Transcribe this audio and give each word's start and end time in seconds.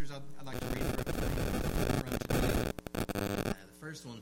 scriptures 0.00 0.16
I'd, 0.16 0.22
I'd 0.40 0.46
like 0.46 0.60
to 0.60 0.66
read. 0.66 0.82
Uh, 3.14 3.52
the 3.52 3.54
first 3.80 4.06
one 4.06 4.20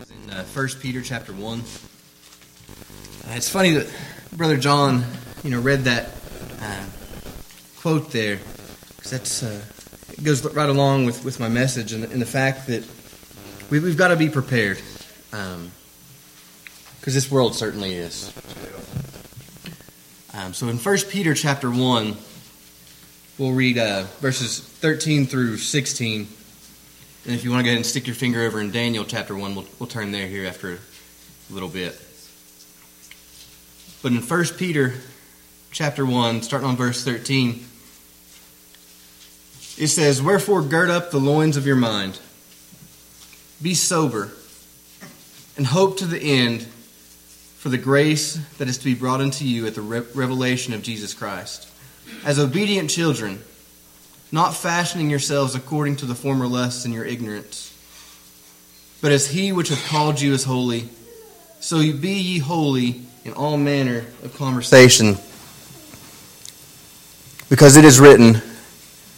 is 0.00 0.10
in 0.10 0.30
uh, 0.30 0.44
1 0.44 0.68
Peter 0.80 1.02
chapter 1.02 1.32
1. 1.32 1.60
Uh, 1.60 1.62
it's 3.30 3.48
funny 3.48 3.72
that 3.72 3.92
Brother 4.32 4.56
John, 4.56 5.04
you 5.42 5.50
know, 5.50 5.60
read 5.60 5.84
that 5.84 6.10
uh, 6.60 6.84
quote 7.80 8.10
there, 8.10 8.38
because 8.96 9.10
that's 9.10 9.42
uh, 9.42 9.60
it 10.12 10.24
goes 10.24 10.44
right 10.52 10.68
along 10.68 11.06
with, 11.06 11.24
with 11.24 11.38
my 11.38 11.48
message 11.48 11.92
and, 11.92 12.04
and 12.04 12.20
the 12.20 12.26
fact 12.26 12.66
that 12.66 12.84
we, 13.70 13.78
we've 13.80 13.98
got 13.98 14.08
to 14.08 14.16
be 14.16 14.28
prepared, 14.28 14.78
because 15.30 15.56
um, 15.56 15.70
this 17.04 17.30
world 17.30 17.54
certainly 17.54 17.94
is. 17.94 18.32
Um, 20.32 20.54
so 20.54 20.68
in 20.68 20.78
1 20.78 20.98
Peter 21.10 21.34
chapter 21.34 21.70
1, 21.70 22.16
we'll 23.38 23.52
read 23.52 23.78
uh, 23.78 24.04
verses 24.20 24.60
13 24.60 25.26
through 25.26 25.56
16. 25.56 26.28
And 27.24 27.34
if 27.34 27.42
you 27.42 27.50
want 27.50 27.60
to 27.60 27.64
go 27.64 27.68
ahead 27.70 27.76
and 27.76 27.86
stick 27.86 28.06
your 28.06 28.14
finger 28.14 28.42
over 28.42 28.60
in 28.60 28.70
Daniel 28.70 29.04
chapter 29.04 29.34
1, 29.34 29.54
we'll, 29.54 29.66
we'll 29.78 29.88
turn 29.88 30.12
there 30.12 30.26
here 30.26 30.46
after 30.46 30.72
a 30.74 31.52
little 31.52 31.68
bit. 31.68 32.00
But 34.02 34.12
in 34.12 34.18
1 34.18 34.44
Peter 34.58 34.94
chapter 35.72 36.04
1, 36.04 36.42
starting 36.42 36.68
on 36.68 36.76
verse 36.76 37.02
13, 37.02 37.64
it 39.76 39.88
says, 39.88 40.22
Wherefore 40.22 40.62
gird 40.62 40.90
up 40.90 41.10
the 41.10 41.18
loins 41.18 41.56
of 41.56 41.66
your 41.66 41.76
mind, 41.76 42.20
be 43.60 43.74
sober, 43.74 44.30
and 45.56 45.66
hope 45.66 45.96
to 45.98 46.06
the 46.06 46.20
end 46.20 46.62
for 46.62 47.70
the 47.70 47.78
grace 47.78 48.34
that 48.58 48.68
is 48.68 48.78
to 48.78 48.84
be 48.84 48.94
brought 48.94 49.20
unto 49.20 49.44
you 49.44 49.66
at 49.66 49.74
the 49.74 49.80
re- 49.80 50.04
revelation 50.14 50.74
of 50.74 50.82
Jesus 50.82 51.14
Christ. 51.14 51.68
As 52.24 52.38
obedient 52.38 52.90
children, 52.90 53.40
not 54.32 54.54
fashioning 54.54 55.10
yourselves 55.10 55.54
according 55.54 55.96
to 55.96 56.06
the 56.06 56.14
former 56.14 56.46
lusts 56.46 56.84
in 56.84 56.92
your 56.92 57.04
ignorance, 57.04 57.70
but 59.00 59.12
as 59.12 59.28
he 59.28 59.52
which 59.52 59.68
hath 59.68 59.86
called 59.86 60.20
you 60.20 60.32
is 60.32 60.44
holy, 60.44 60.88
so 61.60 61.78
be 61.78 62.12
ye 62.12 62.38
holy 62.38 63.02
in 63.24 63.32
all 63.32 63.56
manner 63.56 64.04
of 64.22 64.34
conversation. 64.36 65.16
Because 67.48 67.76
it 67.76 67.84
is 67.84 68.00
written, 68.00 68.42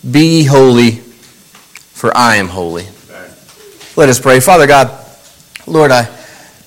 Be 0.08 0.38
ye 0.38 0.44
holy, 0.44 0.92
for 0.92 2.16
I 2.16 2.36
am 2.36 2.48
holy. 2.48 2.86
Let 3.96 4.08
us 4.08 4.20
pray. 4.20 4.40
Father 4.40 4.66
God, 4.66 4.92
Lord, 5.66 5.90
I 5.90 6.08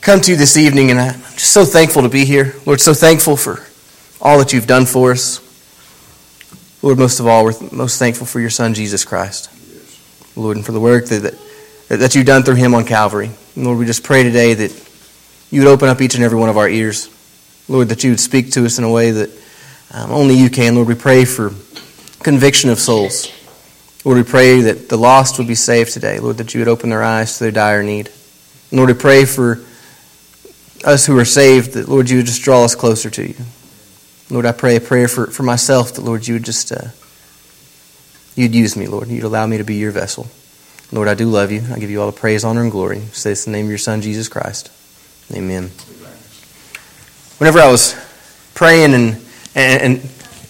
come 0.01 0.19
to 0.21 0.31
you 0.31 0.37
this 0.37 0.57
evening 0.57 0.91
and 0.91 0.99
I'm 0.99 1.21
just 1.33 1.51
so 1.51 1.63
thankful 1.63 2.01
to 2.01 2.09
be 2.09 2.25
here. 2.25 2.55
Lord, 2.65 2.81
so 2.81 2.93
thankful 2.93 3.37
for 3.37 3.65
all 4.19 4.39
that 4.39 4.51
you've 4.51 4.65
done 4.67 4.85
for 4.85 5.11
us. 5.11 5.39
Lord, 6.81 6.97
most 6.97 7.19
of 7.19 7.27
all, 7.27 7.43
we're 7.43 7.53
most 7.71 7.99
thankful 7.99 8.25
for 8.25 8.39
your 8.39 8.49
Son, 8.49 8.73
Jesus 8.73 9.03
Christ. 9.03 9.49
Lord, 10.35 10.57
and 10.57 10.65
for 10.65 10.71
the 10.71 10.79
work 10.79 11.07
that, 11.07 11.35
that, 11.89 11.99
that 11.99 12.15
you've 12.15 12.25
done 12.25 12.43
through 12.43 12.55
him 12.55 12.73
on 12.73 12.85
Calvary. 12.85 13.29
And 13.55 13.65
Lord, 13.65 13.77
we 13.77 13.85
just 13.85 14.03
pray 14.03 14.23
today 14.23 14.53
that 14.53 14.89
you 15.51 15.61
would 15.61 15.69
open 15.69 15.89
up 15.89 16.01
each 16.01 16.15
and 16.15 16.23
every 16.23 16.39
one 16.39 16.49
of 16.49 16.57
our 16.57 16.69
ears. 16.69 17.09
Lord, 17.67 17.89
that 17.89 18.03
you 18.03 18.11
would 18.11 18.19
speak 18.19 18.51
to 18.51 18.65
us 18.65 18.77
in 18.77 18.83
a 18.83 18.91
way 18.91 19.11
that 19.11 19.29
um, 19.93 20.11
only 20.11 20.35
you 20.35 20.49
can. 20.49 20.75
Lord, 20.75 20.87
we 20.87 20.95
pray 20.95 21.25
for 21.25 21.49
conviction 22.23 22.69
of 22.69 22.79
souls. 22.79 23.27
Lord, 24.05 24.17
we 24.17 24.23
pray 24.23 24.61
that 24.61 24.87
the 24.87 24.97
lost 24.97 25.37
would 25.37 25.47
be 25.47 25.55
saved 25.55 25.91
today. 25.91 26.19
Lord, 26.19 26.37
that 26.37 26.53
you 26.53 26.61
would 26.61 26.69
open 26.69 26.89
their 26.89 27.03
eyes 27.03 27.37
to 27.37 27.43
their 27.43 27.51
dire 27.51 27.83
need. 27.83 28.09
And 28.71 28.77
Lord, 28.77 28.89
we 28.89 28.93
pray 28.93 29.25
for 29.25 29.59
us 30.85 31.05
who 31.05 31.17
are 31.19 31.25
saved 31.25 31.73
that, 31.73 31.89
Lord, 31.89 32.09
you 32.09 32.17
would 32.17 32.25
just 32.25 32.41
draw 32.41 32.63
us 32.63 32.75
closer 32.75 33.09
to 33.09 33.27
you. 33.27 33.35
Lord, 34.29 34.45
I 34.45 34.51
pray 34.51 34.75
a 34.75 34.81
prayer 34.81 35.07
for, 35.07 35.27
for 35.27 35.43
myself 35.43 35.93
that, 35.93 36.01
Lord, 36.01 36.27
you 36.27 36.35
would 36.35 36.43
just, 36.43 36.71
uh, 36.71 36.89
you'd 38.35 38.53
use 38.53 38.75
me, 38.75 38.87
Lord. 38.87 39.07
You'd 39.07 39.23
allow 39.23 39.47
me 39.47 39.57
to 39.57 39.63
be 39.63 39.75
your 39.75 39.91
vessel. 39.91 40.27
Lord, 40.91 41.07
I 41.07 41.15
do 41.15 41.25
love 41.25 41.51
you. 41.51 41.63
I 41.71 41.79
give 41.79 41.89
you 41.89 41.99
all 42.01 42.11
the 42.11 42.17
praise, 42.17 42.43
honor, 42.43 42.61
and 42.61 42.71
glory. 42.71 43.01
Say 43.11 43.31
this 43.31 43.47
in 43.47 43.51
the 43.51 43.57
name 43.57 43.65
of 43.65 43.69
your 43.69 43.79
Son, 43.79 44.01
Jesus 44.01 44.27
Christ. 44.27 44.71
Amen. 45.33 45.71
Whenever 47.39 47.59
I 47.59 47.71
was 47.71 47.95
praying 48.53 48.93
and, 48.93 49.25
and, 49.55 50.01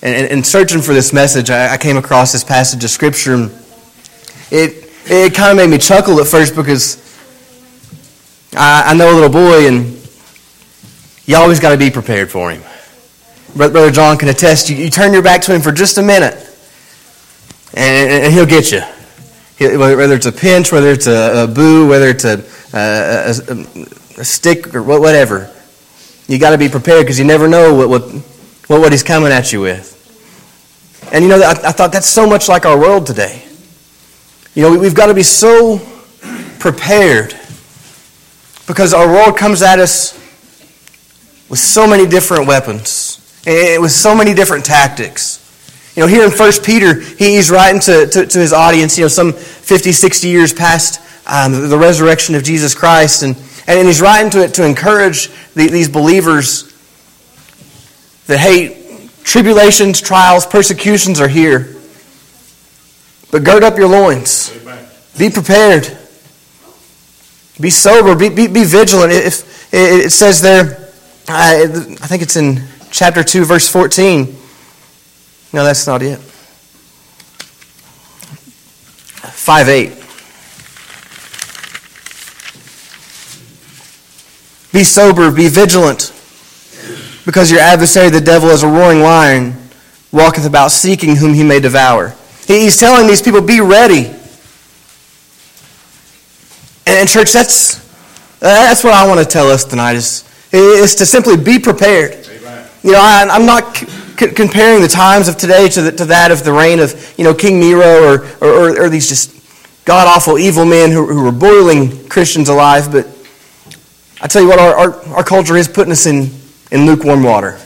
and, 0.02 0.28
and 0.28 0.46
searching 0.46 0.82
for 0.82 0.94
this 0.94 1.14
message, 1.14 1.50
I, 1.50 1.74
I 1.74 1.78
came 1.78 1.98
across 1.98 2.32
this 2.32 2.44
passage 2.44 2.84
of 2.84 2.90
Scripture. 2.90 3.34
And 3.34 3.52
it, 4.52 4.92
it 5.06 5.36
kind 5.36 5.52
of 5.52 5.58
made 5.58 5.70
me 5.70 5.78
chuckle 5.78 6.20
at 6.20 6.28
first 6.28 6.56
because 6.56 6.98
I, 8.56 8.92
I 8.92 8.94
know 8.94 9.12
a 9.12 9.16
little 9.16 9.30
boy, 9.30 9.68
and 9.68 9.98
you 11.26 11.38
always 11.38 11.60
got 11.60 11.72
to 11.72 11.78
be 11.78 11.92
prepared 11.92 12.30
for 12.30 12.52
him. 12.52 12.62
Brother 13.56 13.92
John 13.92 14.18
can 14.18 14.30
attest. 14.30 14.70
You, 14.70 14.76
you 14.76 14.90
turn 14.90 15.14
your 15.14 15.24
back 15.24 15.42
to 15.44 15.54
him 15.54 15.62
for 15.62 15.72
just 15.72 15.98
a 15.98 16.04
minute, 16.04 16.36
and, 17.74 18.26
and 18.26 18.34
he'll 18.34 18.46
get 18.46 18.72
you. 18.72 18.82
Whether 19.60 20.14
it's 20.14 20.26
a 20.26 20.32
pinch, 20.32 20.72
whether 20.72 20.90
it's 20.90 21.08
a, 21.08 21.44
a 21.44 21.48
boo, 21.48 21.90
whether 21.90 22.08
it's 22.08 22.24
a, 22.24 22.44
a, 22.74 23.30
a, 23.50 24.22
a 24.22 24.24
stick 24.24 24.74
or 24.74 24.82
whatever, 24.84 25.54
you 26.28 26.40
got 26.40 26.52
to 26.52 26.58
be 26.58 26.70
prepared 26.70 27.02
because 27.02 27.20
you 27.20 27.26
never 27.26 27.48
know 27.48 27.74
what, 27.74 27.90
what, 27.90 28.02
what, 28.68 28.82
what 28.82 28.92
he's 28.92 29.04
coming 29.04 29.32
at 29.32 29.52
you 29.52 29.62
with. 29.62 29.96
And 31.12 31.24
you 31.24 31.30
know, 31.30 31.42
I, 31.42 31.52
I 31.52 31.72
thought 31.72 31.92
that's 31.92 32.08
so 32.08 32.28
much 32.28 32.48
like 32.48 32.66
our 32.66 32.80
world 32.80 33.06
today. 33.06 33.44
You 34.54 34.64
know, 34.64 34.72
we, 34.72 34.78
we've 34.78 34.96
got 34.96 35.08
to 35.08 35.14
be 35.14 35.24
so 35.24 35.80
prepared 36.60 37.38
because 38.68 38.94
our 38.94 39.08
world 39.08 39.36
comes 39.36 39.62
at 39.62 39.80
us 39.80 40.14
with 41.50 41.60
so 41.60 41.88
many 41.88 42.06
different 42.06 42.48
weapons 42.48 43.20
with 43.46 43.92
so 43.92 44.16
many 44.16 44.34
different 44.34 44.66
tactics. 44.66 45.46
You 45.96 46.04
know, 46.04 46.08
here 46.08 46.24
in 46.24 46.32
1 46.32 46.52
Peter, 46.64 46.94
he's 47.00 47.52
writing 47.52 47.82
to, 47.82 48.08
to, 48.08 48.26
to 48.26 48.40
his 48.40 48.54
audience, 48.54 48.98
you 48.98 49.04
know, 49.04 49.10
some 49.10 49.34
50, 49.34 49.92
60 49.92 50.28
years 50.28 50.54
past 50.54 51.02
um, 51.28 51.70
the 51.70 51.78
resurrection 51.78 52.36
of 52.36 52.44
Jesus 52.44 52.74
Christ. 52.74 53.24
And, 53.24 53.36
and 53.68 53.88
he's 53.88 54.02
writing 54.02 54.30
to 54.32 54.44
it 54.44 54.54
to 54.56 54.66
encourage 54.66 55.30
the, 55.54 55.68
these 55.68 55.90
believers 55.90 56.74
that, 58.28 58.40
hey, 58.40 59.10
tribulations, 59.24 60.02
trials, 60.02 60.46
persecutions 60.46 61.20
are 61.20 61.28
here. 61.28 61.76
But 63.32 63.44
gird 63.44 63.64
up 63.64 63.78
your 63.78 63.90
loins. 63.90 64.56
Amen. 64.62 64.88
Be 65.18 65.30
prepared. 65.30 65.98
Be 67.60 67.70
sober. 67.70 68.16
Be, 68.16 68.30
be, 68.30 68.48
be 68.48 68.64
vigilant. 68.64 69.12
If, 69.12 69.74
it 69.74 70.12
says 70.12 70.42
there, 70.42 70.90
I, 71.28 71.64
I 71.64 72.08
think 72.08 72.24
it's 72.24 72.38
in 72.38 72.64
chapter 72.92 73.24
2, 73.24 73.46
verse 73.46 73.70
14. 73.70 74.26
No, 75.54 75.64
that's 75.64 75.88
not 75.88 76.02
it. 76.02 76.20
5 79.40 79.70
8. 79.70 80.00
Be 84.72 84.84
sober, 84.84 85.32
be 85.32 85.48
vigilant, 85.48 86.14
because 87.26 87.50
your 87.50 87.60
adversary, 87.60 88.10
the 88.10 88.22
devil, 88.22 88.50
is 88.50 88.62
a 88.62 88.68
roaring 88.68 89.02
lion, 89.02 89.56
walketh 90.12 90.46
about 90.46 90.70
seeking 90.70 91.16
whom 91.16 91.34
he 91.34 91.44
may 91.44 91.60
devour. 91.60 92.16
He's 92.46 92.78
telling 92.78 93.08
these 93.08 93.22
people, 93.22 93.42
be 93.42 93.62
ready. 93.62 94.12
And, 96.86 97.10
church, 97.10 97.32
that's, 97.32 97.80
that's 98.40 98.84
what 98.84 98.94
I 98.94 99.08
want 99.08 99.20
to 99.20 99.26
tell 99.26 99.50
us 99.50 99.64
tonight 99.64 99.96
is, 99.96 100.24
is 100.52 100.96
to 100.96 101.06
simply 101.06 101.38
be 101.38 101.58
prepared. 101.58 102.29
You 102.84 102.94
know, 102.94 103.00
I, 103.02 103.36
am 103.36 103.46
not 103.46 103.76
c- 103.78 104.28
comparing 104.30 104.82
the 104.82 104.88
times 104.88 105.28
of 105.28 105.38
today 105.38 105.68
to, 105.70 105.82
the, 105.82 105.92
to 105.92 106.06
that 106.06 106.32
of 106.32 106.44
the 106.44 106.54
reign 106.54 106.80
of, 106.80 107.14
you 107.18 107.24
know, 107.24 107.34
King 107.34 107.60
Nero 107.60 108.04
or, 108.04 108.26
or, 108.42 108.84
or 108.84 108.90
these 108.90 109.10
just 109.10 109.36
god 109.86 110.08
awful 110.08 110.38
evil 110.38 110.66
men 110.66 110.92
who, 110.92 111.06
who 111.06 111.24
were 111.24 111.32
boiling 111.32 112.08
Christians 112.08 112.48
alive, 112.48 112.92
but 112.92 113.08
I 114.22 114.28
tell 114.28 114.42
you 114.42 114.50
what, 114.50 114.60
our, 114.60 114.76
our, 114.78 115.06
our 115.16 115.24
culture 115.24 115.56
is 115.56 115.68
putting 115.68 115.92
us 115.92 116.06
in, 116.06 116.30
in 116.72 116.86
lukewarm 116.86 117.24
water. 117.24 117.60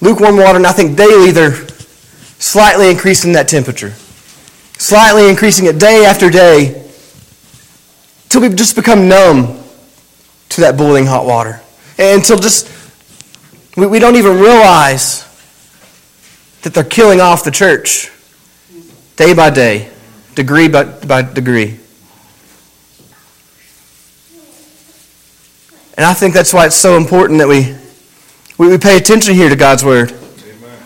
Lukewarm 0.00 0.36
water, 0.36 0.56
and 0.56 0.66
I 0.66 0.72
think 0.72 0.96
daily 0.96 1.30
they're 1.30 1.66
slightly 2.38 2.90
increasing 2.90 3.32
that 3.32 3.48
temperature, 3.48 3.92
slightly 4.78 5.28
increasing 5.28 5.66
it 5.66 5.78
day 5.78 6.04
after 6.04 6.30
day, 6.30 6.84
until 8.24 8.42
we've 8.42 8.56
just 8.56 8.76
become 8.76 9.08
numb 9.08 9.62
to 10.50 10.60
that 10.62 10.76
boiling 10.76 11.06
hot 11.06 11.26
water. 11.26 11.60
And 11.98 12.20
until 12.20 12.38
just 12.38 12.68
we, 13.78 13.86
we 13.86 13.98
don't 13.98 14.16
even 14.16 14.38
realize 14.38 15.24
that 16.62 16.74
they're 16.74 16.84
killing 16.84 17.20
off 17.20 17.44
the 17.44 17.50
church 17.50 18.10
day 19.16 19.34
by 19.34 19.50
day, 19.50 19.90
degree 20.34 20.68
by, 20.68 20.84
by 20.84 21.22
degree. 21.22 21.78
And 25.96 26.04
I 26.04 26.14
think 26.14 26.34
that's 26.34 26.52
why 26.52 26.66
it's 26.66 26.76
so 26.76 26.96
important 26.96 27.38
that 27.38 27.48
we, 27.48 27.74
we, 28.56 28.68
we 28.68 28.78
pay 28.78 28.96
attention 28.96 29.34
here 29.34 29.48
to 29.48 29.56
God's 29.56 29.84
Word. 29.84 30.12
Amen. 30.12 30.78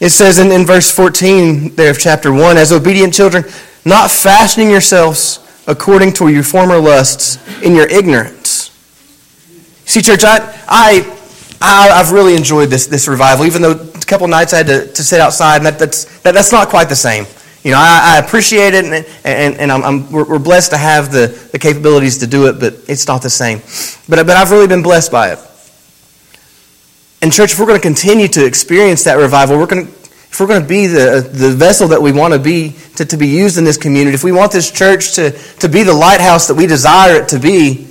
It 0.00 0.10
says 0.10 0.38
in, 0.38 0.50
in 0.50 0.64
verse 0.64 0.94
14 0.94 1.74
there 1.76 1.90
of 1.90 1.98
chapter 1.98 2.32
1 2.32 2.56
As 2.56 2.72
obedient 2.72 3.14
children, 3.14 3.44
not 3.84 4.10
fashioning 4.10 4.70
yourselves 4.70 5.38
according 5.66 6.12
to 6.14 6.28
your 6.28 6.42
former 6.42 6.78
lusts 6.78 7.38
in 7.62 7.74
your 7.74 7.86
ignorance. 7.86 8.70
See, 9.84 10.00
church, 10.02 10.24
I, 10.24 10.38
I 10.66 11.18
I, 11.62 11.96
have 11.96 12.12
really 12.12 12.36
enjoyed 12.36 12.68
this, 12.68 12.86
this 12.86 13.08
revival, 13.08 13.46
even 13.46 13.62
though 13.62 13.72
a 13.72 14.00
couple 14.00 14.26
nights 14.28 14.52
I 14.52 14.58
had 14.58 14.66
to, 14.66 14.86
to 14.86 15.02
sit 15.02 15.20
outside, 15.20 15.56
and 15.56 15.66
that, 15.66 15.78
that's, 15.78 16.20
that, 16.20 16.32
that's 16.32 16.52
not 16.52 16.68
quite 16.68 16.88
the 16.88 16.96
same. 16.96 17.26
You 17.62 17.70
know, 17.70 17.78
I, 17.78 18.16
I 18.16 18.18
appreciate 18.18 18.74
it, 18.74 18.84
and, 18.84 19.06
and, 19.24 19.56
and 19.56 19.72
I'm, 19.72 19.84
I'm, 19.84 20.12
we're 20.12 20.38
blessed 20.38 20.72
to 20.72 20.76
have 20.76 21.12
the, 21.12 21.28
the 21.52 21.58
capabilities 21.58 22.18
to 22.18 22.26
do 22.26 22.48
it, 22.48 22.58
but 22.58 22.74
it's 22.88 23.06
not 23.06 23.22
the 23.22 23.30
same. 23.30 23.58
But, 24.08 24.26
but 24.26 24.36
I've 24.36 24.50
really 24.50 24.66
been 24.66 24.82
blessed 24.82 25.12
by 25.12 25.32
it. 25.32 25.38
And, 27.22 27.32
church, 27.32 27.52
if 27.52 27.60
we're 27.60 27.66
going 27.66 27.80
to 27.80 27.86
continue 27.86 28.26
to 28.28 28.44
experience 28.44 29.04
that 29.04 29.14
revival, 29.14 29.58
we're 29.58 29.66
going 29.66 29.86
to, 29.86 29.92
if 29.92 30.40
we're 30.40 30.48
going 30.48 30.62
to 30.62 30.68
be 30.68 30.86
the, 30.86 31.28
the 31.32 31.50
vessel 31.50 31.88
that 31.88 32.02
we 32.02 32.10
want 32.10 32.32
to 32.32 32.40
be, 32.40 32.74
to, 32.96 33.04
to 33.04 33.16
be 33.16 33.28
used 33.28 33.58
in 33.58 33.64
this 33.64 33.76
community, 33.76 34.14
if 34.14 34.24
we 34.24 34.32
want 34.32 34.50
this 34.50 34.70
church 34.70 35.14
to, 35.14 35.30
to 35.30 35.68
be 35.68 35.84
the 35.84 35.94
lighthouse 35.94 36.48
that 36.48 36.54
we 36.54 36.66
desire 36.66 37.22
it 37.22 37.28
to 37.28 37.38
be, 37.38 37.86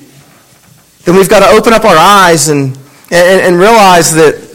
then 1.06 1.16
we've 1.16 1.30
got 1.30 1.40
to 1.40 1.58
open 1.58 1.72
up 1.72 1.86
our 1.86 1.96
eyes 1.96 2.50
and, 2.50 2.78
and, 3.12 3.42
and 3.42 3.60
realize 3.60 4.14
that 4.14 4.48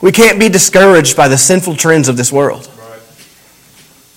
we 0.00 0.12
can't 0.12 0.40
be 0.40 0.48
discouraged 0.48 1.16
by 1.16 1.28
the 1.28 1.36
sinful 1.36 1.76
trends 1.76 2.08
of 2.08 2.16
this 2.16 2.32
world. 2.32 2.70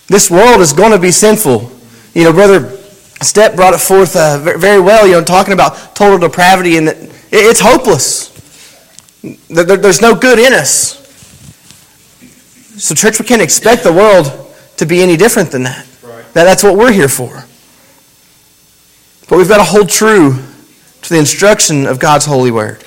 This 0.07 0.29
world 0.29 0.61
is 0.61 0.73
going 0.73 0.91
to 0.91 0.99
be 0.99 1.11
sinful. 1.11 1.71
You 2.13 2.25
know, 2.25 2.33
Brother 2.33 2.77
Step 3.21 3.55
brought 3.55 3.73
it 3.73 3.79
forth 3.79 4.15
uh, 4.15 4.39
very 4.39 4.81
well, 4.81 5.05
you 5.05 5.13
know, 5.13 5.23
talking 5.23 5.53
about 5.53 5.95
total 5.95 6.17
depravity 6.17 6.77
and 6.77 6.87
that 6.87 6.97
it's 7.31 7.59
hopeless. 7.59 8.29
There's 9.47 10.01
no 10.01 10.15
good 10.15 10.39
in 10.39 10.53
us. 10.53 10.97
So, 12.77 12.95
church, 12.95 13.19
we 13.19 13.25
can't 13.25 13.41
expect 13.41 13.83
the 13.83 13.93
world 13.93 14.53
to 14.77 14.85
be 14.87 15.03
any 15.03 15.17
different 15.17 15.51
than 15.51 15.63
that. 15.63 15.85
Right. 16.03 16.25
That's 16.33 16.63
what 16.63 16.75
we're 16.75 16.91
here 16.91 17.07
for. 17.07 17.45
But 19.29 19.37
we've 19.37 19.47
got 19.47 19.57
to 19.57 19.63
hold 19.63 19.89
true 19.89 20.37
to 21.03 21.09
the 21.09 21.19
instruction 21.19 21.85
of 21.85 21.99
God's 21.99 22.25
holy 22.25 22.49
word. 22.49 22.83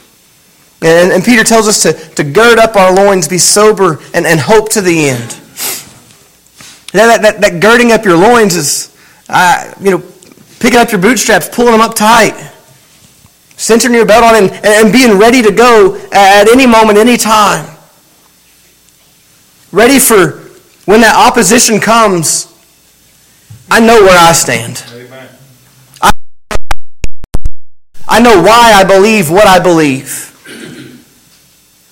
And, 0.84 1.12
and 1.12 1.24
Peter 1.24 1.42
tells 1.44 1.66
us 1.66 1.82
to, 1.82 1.94
to 2.16 2.22
gird 2.22 2.58
up 2.58 2.76
our 2.76 2.94
loins, 2.94 3.26
be 3.26 3.38
sober, 3.38 4.00
and, 4.12 4.26
and 4.26 4.38
hope 4.38 4.68
to 4.72 4.82
the 4.82 5.08
end. 5.08 5.40
Now, 6.92 7.06
that, 7.06 7.22
that, 7.22 7.40
that 7.40 7.60
girding 7.60 7.90
up 7.90 8.04
your 8.04 8.18
loins 8.18 8.54
is, 8.54 8.94
uh, 9.30 9.72
you 9.80 9.92
know, 9.92 10.02
picking 10.60 10.78
up 10.78 10.92
your 10.92 11.00
bootstraps, 11.00 11.48
pulling 11.48 11.72
them 11.72 11.80
up 11.80 11.94
tight, 11.94 12.34
centering 13.56 13.94
your 13.94 14.04
belt 14.04 14.24
on, 14.24 14.34
and, 14.34 14.52
and 14.62 14.92
being 14.92 15.18
ready 15.18 15.40
to 15.40 15.50
go 15.50 15.96
at 16.12 16.48
any 16.48 16.66
moment, 16.66 16.98
any 16.98 17.16
time. 17.16 17.74
Ready 19.72 19.98
for 19.98 20.42
when 20.84 21.00
that 21.00 21.16
opposition 21.16 21.80
comes, 21.80 22.54
I 23.70 23.80
know 23.80 24.02
where 24.02 24.18
I 24.18 24.32
stand. 24.32 24.84
I, 26.02 26.12
I 28.06 28.20
know 28.20 28.42
why 28.42 28.74
I 28.74 28.84
believe 28.84 29.30
what 29.30 29.46
I 29.46 29.58
believe. 29.58 30.32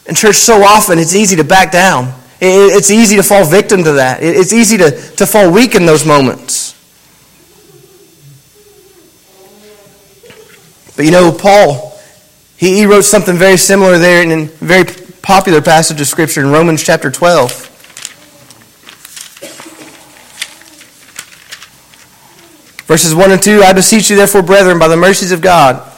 In 0.07 0.15
church, 0.15 0.37
so 0.37 0.63
often 0.63 0.99
it's 0.99 1.15
easy 1.15 1.37
to 1.37 1.45
back 1.45 1.71
down. 1.71 2.13
It's 2.41 2.91
easy 2.91 3.17
to 3.17 3.23
fall 3.23 3.45
victim 3.45 3.85
to 3.85 3.93
that. 3.93 4.19
It's 4.21 4.53
easy 4.53 4.77
to, 4.79 4.91
to 4.91 5.27
fall 5.27 5.53
weak 5.53 5.77
in 5.77 5.87
those 5.87 6.05
moments. 6.05 6.73
But 10.97 11.05
you 11.05 11.13
know, 11.13 11.31
Paul, 11.33 11.97
he, 12.57 12.79
he 12.79 12.87
wrote 12.87 13.03
something 13.03 13.37
very 13.37 13.57
similar 13.57 13.97
there 13.99 14.23
in 14.23 14.31
a 14.33 14.45
very 14.47 14.85
popular 15.23 15.63
passage 15.63 16.01
of 16.01 16.07
Scripture 16.09 16.41
in 16.41 16.51
Romans 16.51 16.83
chapter 16.83 17.11
12. 17.11 17.69
Verses 22.87 23.15
1 23.15 23.31
and 23.31 23.43
2 23.43 23.63
I 23.63 23.73
beseech 23.73 24.11
you, 24.11 24.17
therefore, 24.17 24.43
brethren, 24.43 24.79
by 24.79 24.89
the 24.89 24.97
mercies 24.97 25.33
of 25.33 25.41
God, 25.41 25.92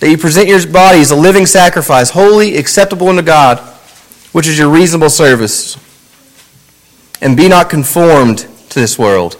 that 0.00 0.10
you 0.10 0.18
present 0.18 0.48
your 0.48 0.66
bodies 0.66 1.10
a 1.10 1.16
living 1.16 1.46
sacrifice, 1.46 2.10
holy, 2.10 2.56
acceptable 2.56 3.08
unto 3.08 3.22
God 3.22 3.70
which 4.32 4.46
is 4.46 4.58
your 4.58 4.68
reasonable 4.68 5.10
service. 5.10 5.76
And 7.20 7.36
be 7.36 7.48
not 7.48 7.68
conformed 7.68 8.38
to 8.70 8.80
this 8.80 8.98
world, 8.98 9.36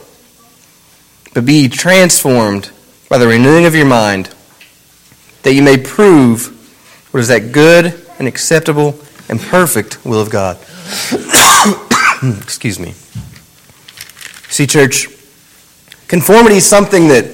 but 1.33 1.47
be 1.47 1.69
transformed 1.69 2.71
by 3.09 3.19
the 3.19 3.27
renewing 3.27 3.65
of 3.65 3.75
your 3.75 3.87
mind, 3.87 4.35
that 5.43 5.55
you 5.55 5.63
may 5.63 5.79
prove 5.79 6.57
what 7.13 7.21
is 7.21 7.29
that 7.29 7.53
good 7.53 8.07
and 8.19 8.29
acceptable 8.29 9.01
and 9.29 9.41
perfect 9.41 10.05
will 10.05 10.21
of 10.21 10.31
God. 10.31 10.59
Excuse 12.43 12.79
me. 12.79 12.93
See, 14.51 14.67
church, 14.67 15.09
conformity 16.07 16.57
is 16.57 16.67
something 16.67 17.09
that 17.09 17.25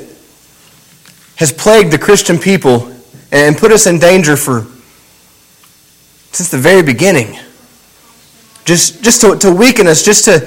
has 1.37 1.53
plagued 1.53 1.93
the 1.93 1.99
Christian 1.99 2.39
people 2.39 2.96
and 3.33 3.57
put 3.57 3.73
us 3.73 3.87
in 3.87 3.99
danger 3.99 4.37
for 4.37 4.67
since 6.33 6.51
the 6.51 6.59
very 6.59 6.83
beginning 6.83 7.39
just, 8.67 9.03
just 9.03 9.21
to, 9.23 9.37
to 9.39 9.51
weaken 9.51 9.87
us, 9.87 10.03
just 10.03 10.25
to, 10.25 10.41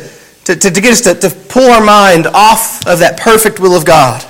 to, 0.44 0.56
to, 0.56 0.82
get 0.82 0.92
us 0.92 1.02
to, 1.02 1.16
to 1.16 1.30
pull 1.48 1.72
our 1.72 1.84
mind 1.84 2.28
off 2.28 2.86
of 2.86 3.00
that 3.00 3.18
perfect 3.18 3.60
will 3.60 3.76
of 3.76 3.86
God. 3.86 4.24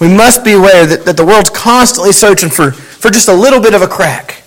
We 0.00 0.08
must 0.08 0.44
be 0.44 0.52
aware 0.52 0.86
that, 0.86 1.04
that 1.04 1.16
the 1.16 1.26
world's 1.26 1.50
constantly 1.50 2.12
searching 2.12 2.48
for, 2.48 2.70
for 2.70 3.10
just 3.10 3.28
a 3.28 3.34
little 3.34 3.60
bit 3.60 3.74
of 3.74 3.82
a 3.82 3.88
crack. 3.88 4.44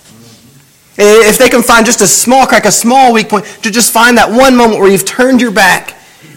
If 0.96 1.38
they 1.38 1.50
can 1.50 1.62
find 1.62 1.84
just 1.84 2.00
a 2.00 2.06
small 2.06 2.46
crack, 2.46 2.64
a 2.64 2.72
small 2.72 3.12
weak 3.12 3.28
point, 3.28 3.44
to 3.62 3.70
just 3.70 3.92
find 3.92 4.16
that 4.16 4.30
one 4.30 4.56
moment 4.56 4.80
where 4.80 4.90
you've 4.90 5.04
turned 5.04 5.42
your 5.42 5.52
back 5.52 5.94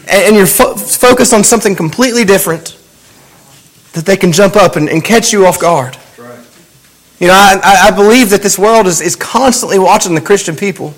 and 0.09 0.35
you're 0.35 0.45
fo- 0.45 0.75
focused 0.75 1.33
on 1.33 1.44
something 1.44 1.75
completely 1.75 2.25
different, 2.25 2.77
that 3.94 4.06
they 4.06 4.17
can 4.17 4.33
jump 4.33 4.57
up 4.57 4.75
and, 4.75 4.89
and 4.89 5.06
catch 5.06 5.31
you 5.31 5.45
off 5.45 5.57
guard. 5.59 5.97
You 7.19 7.27
know, 7.27 7.33
I, 7.33 7.88
I 7.88 7.91
believe 7.91 8.31
that 8.31 8.41
this 8.41 8.59
world 8.59 8.88
is, 8.88 9.00
is 9.00 9.15
constantly 9.15 9.79
watching 9.79 10.15
the 10.15 10.21
Christian 10.21 10.56
people. 10.56 10.94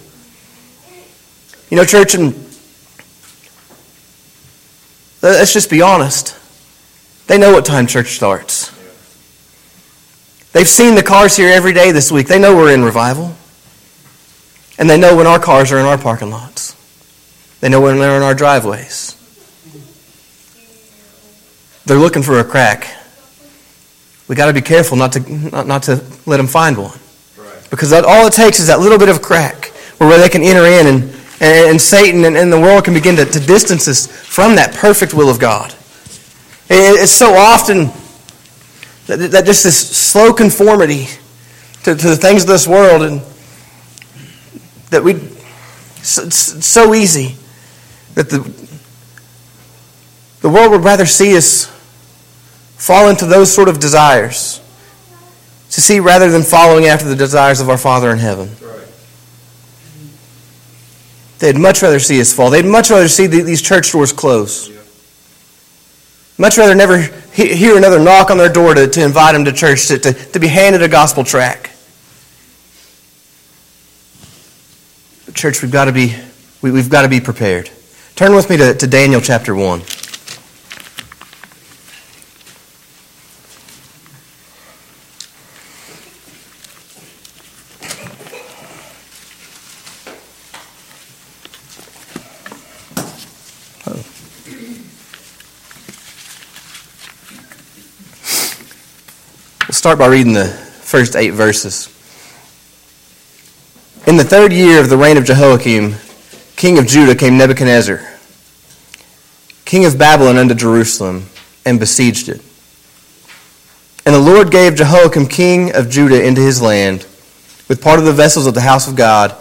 You 1.69 1.77
know, 1.77 1.85
church, 1.85 2.15
and 2.15 2.33
let's 5.21 5.53
just 5.53 5.69
be 5.69 5.81
honest. 5.81 6.35
They 7.27 7.37
know 7.37 7.51
what 7.51 7.65
time 7.65 7.87
church 7.87 8.15
starts. 8.15 8.71
They've 10.53 10.67
seen 10.67 10.95
the 10.95 11.03
cars 11.03 11.35
here 11.35 11.49
every 11.49 11.73
day 11.73 11.91
this 11.91 12.11
week. 12.11 12.27
They 12.27 12.39
know 12.39 12.55
we're 12.55 12.73
in 12.73 12.83
revival. 12.83 13.35
And 14.79 14.89
they 14.89 14.97
know 14.97 15.15
when 15.15 15.27
our 15.27 15.39
cars 15.39 15.71
are 15.71 15.77
in 15.77 15.85
our 15.85 15.97
parking 15.97 16.31
lots. 16.31 16.75
They 17.59 17.69
know 17.69 17.81
when 17.81 17.99
they're 17.99 18.15
in 18.17 18.23
our 18.23 18.33
driveways. 18.33 19.13
They're 21.85 21.97
looking 21.97 22.23
for 22.23 22.39
a 22.39 22.43
crack. 22.43 22.96
We 24.27 24.35
got 24.35 24.47
to 24.47 24.53
be 24.53 24.62
careful 24.62 24.97
not 24.97 25.13
to, 25.13 25.19
not, 25.51 25.68
not 25.68 25.83
to 25.83 26.03
let 26.25 26.38
them 26.38 26.47
find 26.47 26.77
one. 26.77 26.97
Because 27.69 27.89
that, 27.89 28.06
all 28.06 28.27
it 28.27 28.33
takes 28.33 28.59
is 28.59 28.68
that 28.68 28.79
little 28.79 28.97
bit 28.97 29.09
of 29.09 29.21
crack 29.21 29.68
where 29.97 30.18
they 30.19 30.29
can 30.29 30.41
enter 30.41 30.65
in 30.65 30.88
and 30.88 31.18
and, 31.39 31.69
and 31.69 31.81
Satan 31.81 32.25
and, 32.25 32.35
and, 32.35 32.51
the 32.51 32.59
world 32.59 32.85
can 32.85 32.94
begin 32.94 33.15
to, 33.18 33.25
to 33.25 33.39
distance 33.39 33.88
us 33.88 34.07
from 34.07 34.56
that 34.56 34.74
perfect 34.74 35.13
will 35.13 35.29
of 35.29 35.39
God. 35.39 35.71
It, 36.69 37.01
it's 37.01 37.12
so 37.12 37.34
often 37.34 37.91
that, 39.05 39.31
that 39.31 39.46
just 39.46 39.63
this 39.63 39.77
slow 39.77 40.34
conformity 40.34 41.05
to, 41.84 41.96
to 41.96 42.10
the 42.10 42.15
things 42.15 42.43
of 42.43 42.48
this 42.48 42.67
world 42.67 43.03
and 43.03 43.22
that 44.89 45.03
we 45.03 45.13
it's 46.00 46.65
so 46.65 46.93
easy 46.93 47.36
that 48.15 48.29
the 48.29 48.39
the 50.41 50.50
world 50.50 50.72
would 50.72 50.84
rather 50.84 51.05
see 51.05 51.36
us 51.36 51.72
fall 52.77 53.10
into 53.10 53.25
those 53.25 53.53
sort 53.53 53.67
of 53.67 53.79
desires 53.79 54.62
to 55.72 55.81
see 55.81 56.00
rather 56.00 56.31
than 56.31 56.43
following 56.43 56.86
after 56.86 57.07
the 57.07 57.15
desires 57.15 57.60
of 57.60 57.69
our 57.69 57.77
Father 57.77 58.12
in 58.12 58.19
heaven. 58.19 58.50
They'd 61.39 61.57
much 61.57 61.81
rather 61.81 62.00
see 62.00 62.19
us 62.19 62.34
fall. 62.34 62.50
They'd 62.50 62.65
much 62.65 62.89
rather 62.89 63.07
see 63.07 63.27
these 63.27 63.62
church 63.62 63.91
doors 63.91 64.12
close. 64.12 64.72
Much 66.39 66.57
rather 66.57 66.75
never 66.75 67.01
hear 67.34 67.77
another 67.77 68.00
knock 68.00 68.29
on 68.29 68.38
their 68.38 68.51
door 68.51 68.74
to, 68.74 68.88
to 68.88 69.03
invite 69.03 69.34
them 69.34 69.46
to 69.46 69.51
church, 69.51 69.88
to, 69.88 70.00
to, 70.00 70.13
to 70.13 70.39
be 70.39 70.48
handed 70.48 70.81
a 70.81 70.88
gospel 70.88 71.24
track. 71.24 71.72
But 75.25 75.36
church, 75.36 75.62
we've 75.62 75.72
got 75.72 75.86
to 75.86 75.91
be, 75.91 76.15
we, 76.62 76.72
we've 76.72 76.89
got 76.89 77.03
to 77.03 77.10
be 77.10 77.19
prepared. 77.19 77.69
Turn 78.15 78.36
with 78.36 78.50
me 78.50 78.57
to, 78.57 78.74
to 78.74 78.88
Daniel 78.88 79.22
chapter 79.22 79.55
1. 79.55 79.81
Start 99.88 100.00
by 100.00 100.08
reading 100.08 100.34
the 100.34 100.44
first 100.44 101.15
eight 101.15 101.29
verses. 101.29 101.88
In 104.06 104.17
the 104.17 104.24
third 104.25 104.51
year 104.51 104.82
of 104.82 104.89
the 104.89 104.98
reign 104.98 105.15
of 105.15 105.24
Jehoiakim, 105.24 105.96
king 106.58 106.77
of 106.77 106.88
Judah, 106.88 107.15
came 107.15 107.38
Nebuchadnezzar, 107.38 108.01
king 109.63 109.86
of 109.86 109.98
Babylon, 109.98 110.36
unto 110.36 110.53
Jerusalem, 110.56 111.27
and 111.65 111.79
besieged 111.79 112.27
it. 112.27 112.41
And 114.06 114.13
the 114.13 114.20
Lord 114.20 114.51
gave 114.51 114.75
Jehoiakim, 114.75 115.27
king 115.27 115.74
of 115.74 115.89
Judah, 115.89 116.22
into 116.22 116.41
his 116.41 116.62
land, 116.62 117.08
with 117.70 117.82
part 117.82 117.98
of 117.98 118.03
the 118.03 118.12
vessels 118.12 118.46
of 118.46 118.56
the 118.56 118.60
house 118.60 118.89
of 118.89 118.98
God, 118.98 119.32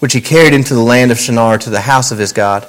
which 0.00 0.14
he 0.14 0.20
carried 0.20 0.52
into 0.52 0.74
the 0.74 0.80
land 0.80 1.12
of 1.12 1.20
Shinar 1.20 1.58
to 1.58 1.70
the 1.70 1.82
house 1.82 2.10
of 2.10 2.18
his 2.18 2.32
God. 2.32 2.66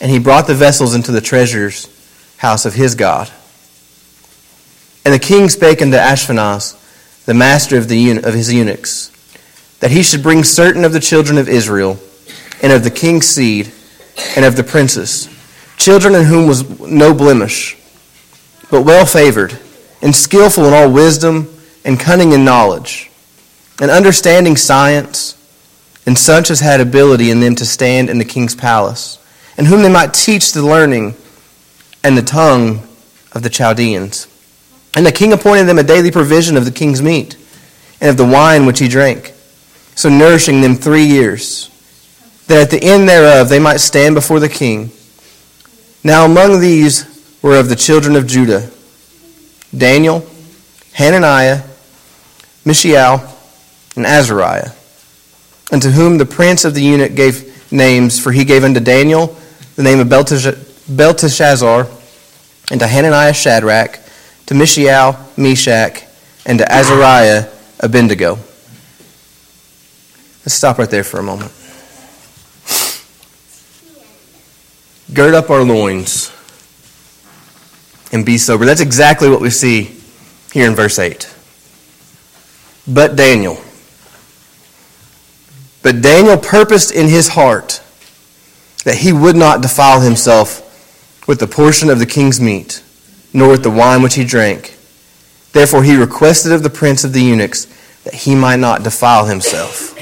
and 0.00 0.10
he 0.10 0.18
brought 0.18 0.46
the 0.46 0.54
vessels 0.54 0.94
into 0.94 1.12
the 1.12 1.20
treasures 1.20 1.86
house 2.38 2.64
of 2.64 2.72
his 2.72 2.94
God. 2.94 3.30
And 5.06 5.14
the 5.14 5.20
king 5.20 5.48
spake 5.48 5.82
unto 5.82 5.96
Ashpenaz, 5.96 6.74
the 7.26 7.32
master 7.32 7.78
of, 7.78 7.86
the, 7.86 8.10
of 8.10 8.34
his 8.34 8.52
eunuchs, 8.52 9.12
that 9.78 9.92
he 9.92 10.02
should 10.02 10.20
bring 10.20 10.42
certain 10.42 10.84
of 10.84 10.92
the 10.92 10.98
children 10.98 11.38
of 11.38 11.48
Israel, 11.48 12.00
and 12.60 12.72
of 12.72 12.82
the 12.82 12.90
king's 12.90 13.28
seed, 13.28 13.70
and 14.34 14.44
of 14.44 14.56
the 14.56 14.64
princes, 14.64 15.28
children 15.76 16.16
in 16.16 16.24
whom 16.24 16.48
was 16.48 16.80
no 16.80 17.14
blemish, 17.14 17.78
but 18.68 18.82
well 18.82 19.06
favored, 19.06 19.56
and 20.02 20.12
skillful 20.12 20.66
in 20.66 20.74
all 20.74 20.90
wisdom, 20.90 21.56
and 21.84 22.00
cunning 22.00 22.32
in 22.32 22.44
knowledge, 22.44 23.08
and 23.80 23.92
understanding 23.92 24.56
science, 24.56 25.40
and 26.04 26.18
such 26.18 26.50
as 26.50 26.58
had 26.58 26.80
ability 26.80 27.30
in 27.30 27.38
them 27.38 27.54
to 27.54 27.64
stand 27.64 28.10
in 28.10 28.18
the 28.18 28.24
king's 28.24 28.56
palace, 28.56 29.24
and 29.56 29.68
whom 29.68 29.82
they 29.82 29.88
might 29.88 30.12
teach 30.12 30.50
the 30.50 30.66
learning 30.66 31.14
and 32.02 32.18
the 32.18 32.22
tongue 32.22 32.80
of 33.30 33.44
the 33.44 33.50
Chaldeans. 33.50 34.26
And 34.96 35.06
the 35.06 35.12
king 35.12 35.32
appointed 35.32 35.64
them 35.64 35.78
a 35.78 35.84
daily 35.84 36.10
provision 36.10 36.56
of 36.56 36.64
the 36.64 36.72
king's 36.72 37.02
meat, 37.02 37.36
and 38.00 38.10
of 38.10 38.16
the 38.16 38.24
wine 38.24 38.66
which 38.66 38.78
he 38.78 38.88
drank, 38.88 39.32
so 39.94 40.08
nourishing 40.08 40.62
them 40.62 40.74
three 40.74 41.04
years, 41.04 41.70
that 42.48 42.62
at 42.62 42.70
the 42.70 42.82
end 42.82 43.08
thereof 43.08 43.48
they 43.48 43.58
might 43.58 43.76
stand 43.76 44.14
before 44.14 44.40
the 44.40 44.48
king. 44.48 44.90
Now 46.02 46.24
among 46.24 46.60
these 46.60 47.04
were 47.42 47.58
of 47.58 47.68
the 47.68 47.76
children 47.76 48.16
of 48.16 48.26
Judah 48.26 48.70
Daniel, 49.76 50.26
Hananiah, 50.94 51.62
Mishael, 52.64 53.36
and 53.96 54.06
Azariah, 54.06 54.70
unto 55.70 55.90
whom 55.90 56.16
the 56.16 56.24
prince 56.24 56.64
of 56.64 56.74
the 56.74 56.82
eunuch 56.82 57.14
gave 57.14 57.70
names, 57.70 58.18
for 58.18 58.32
he 58.32 58.44
gave 58.44 58.64
unto 58.64 58.80
Daniel 58.80 59.36
the 59.74 59.82
name 59.82 60.00
of 60.00 60.08
Belteshazzar, 60.08 61.86
and 62.70 62.80
to 62.80 62.86
Hananiah 62.86 63.34
Shadrach, 63.34 64.00
to 64.46 64.54
Mishael 64.54 65.18
Meshach, 65.36 66.04
and 66.46 66.58
to 66.58 66.72
Azariah 66.72 67.48
Abednego. 67.80 68.36
Let's 70.44 70.54
stop 70.54 70.78
right 70.78 70.88
there 70.88 71.04
for 71.04 71.18
a 71.18 71.22
moment. 71.22 71.52
Gird 75.12 75.34
up 75.34 75.50
our 75.50 75.62
loins 75.62 76.32
and 78.12 78.24
be 78.24 78.38
sober. 78.38 78.64
That's 78.64 78.80
exactly 78.80 79.28
what 79.28 79.40
we 79.40 79.50
see 79.50 79.96
here 80.52 80.68
in 80.68 80.74
verse 80.74 80.98
8. 80.98 81.32
But 82.86 83.16
Daniel. 83.16 83.60
But 85.82 86.02
Daniel 86.02 86.36
purposed 86.36 86.92
in 86.92 87.08
his 87.08 87.28
heart 87.28 87.82
that 88.84 88.98
he 88.98 89.12
would 89.12 89.36
not 89.36 89.60
defile 89.62 90.00
himself 90.00 90.62
with 91.26 91.40
the 91.40 91.46
portion 91.48 91.90
of 91.90 91.98
the 91.98 92.06
king's 92.06 92.40
meat, 92.40 92.82
nor 93.32 93.50
with 93.50 93.62
the 93.62 93.70
wine 93.70 94.02
which 94.02 94.14
he 94.14 94.24
drank. 94.24 94.76
Therefore 95.52 95.82
he 95.82 95.96
requested 95.96 96.52
of 96.52 96.62
the 96.62 96.70
prince 96.70 97.04
of 97.04 97.12
the 97.12 97.22
eunuchs 97.22 97.66
that 98.04 98.14
he 98.14 98.34
might 98.34 98.56
not 98.56 98.82
defile 98.82 99.26
himself. 99.26 99.94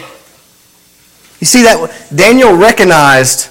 You 1.40 1.46
see 1.46 1.62
that 1.62 2.08
Daniel 2.14 2.56
recognized 2.56 3.46